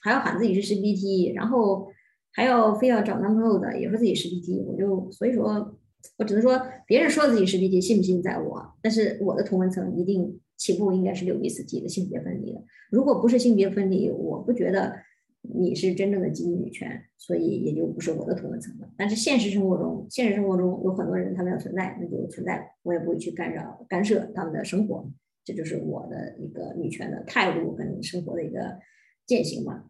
[0.00, 1.88] 还要喊自己是十 BT，然后
[2.32, 5.74] 还要非要找男朋友的，也说自己十 BT，我就所以说，
[6.18, 10.38] 我只能说，别人说自己十 BT，信不信在我，但是我的同文层一定。
[10.62, 14.94] 起步应该是六比四 T 的性别分离的，如果不是性别分离，我不觉得
[15.40, 18.88] 你是真正的基因女权，所以也就不是我的同文层了。
[18.96, 25.04] 但是现实生活中，现实生活中有很多人他们要存在，那就存在，我也不会去干扰干涉他们的生活，
[25.44, 28.78] 这就是我的一个女权的态度跟生活的一个
[29.26, 29.84] 践行吧。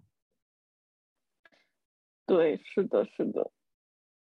[2.24, 3.50] 对，是的，是的，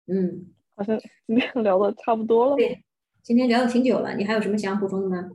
[0.08, 2.56] 嗯，好像今天聊的差不多了。
[2.56, 2.84] 对，
[3.22, 5.30] 今天聊的挺久了，你还有什么想补充的吗？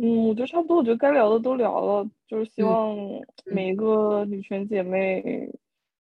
[0.00, 2.96] 嗯，我觉得差不多，我觉得该聊的都聊了，就是希望
[3.44, 5.50] 每一个女权姐妹，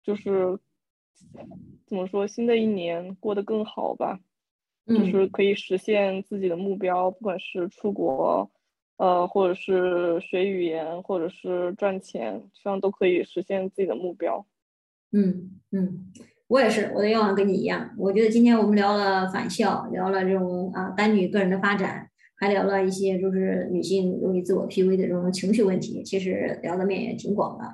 [0.03, 0.59] 就是
[1.86, 4.20] 怎么说，新的一年过得更好吧，
[4.86, 8.51] 就是可以实现自己的目标，不管是出国，
[8.99, 14.47] 呃，或者是学语言，或者是赚钱，希望都可以实现自己的目标。
[15.12, 16.12] 嗯嗯，
[16.47, 17.90] 我也是，我的愿望跟你一样。
[17.99, 22.11] 我觉得今天我们聊了返校，聊了这种啊单女个人的发展。
[22.43, 27.64] 还聊了一些就是女性容易自我 PUA 的这种情绪问题，其实聊的面也挺广的。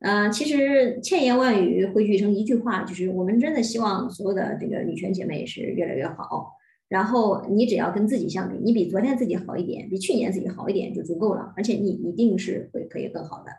[0.00, 6.50] 嗯，其实千言万语汇聚成一句话，就是我们真的希望所有的这个女权姐妹是越来越好。
[6.88, 13.52] 然后你只要跟自己相比，你比昨天自己好一点，比去年自己好一点就足够了，而且你一定是会可以更好的。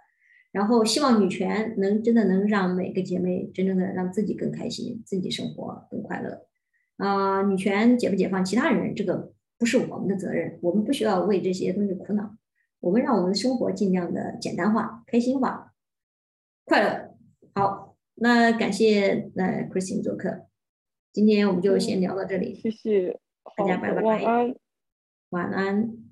[0.51, 6.41] 然后希望女权能真的能让每个姐妹真正的让自己更开心，自己生活更快乐。
[6.97, 9.31] 啊，女权解不解放其他人，这个。
[9.57, 12.35] 不是我们的责任，我们不需要为这些东西苦恼。
[12.79, 15.73] 我们让我们的生活尽量的简单化、开心化、
[16.65, 17.15] 快乐。
[17.55, 20.45] 好，那感谢呃 Christine 做客，
[21.11, 22.53] 今天我们就先聊到这里。
[22.53, 23.19] 谢谢，
[23.57, 24.55] 大家拜拜，晚安，
[25.29, 26.06] 晚安。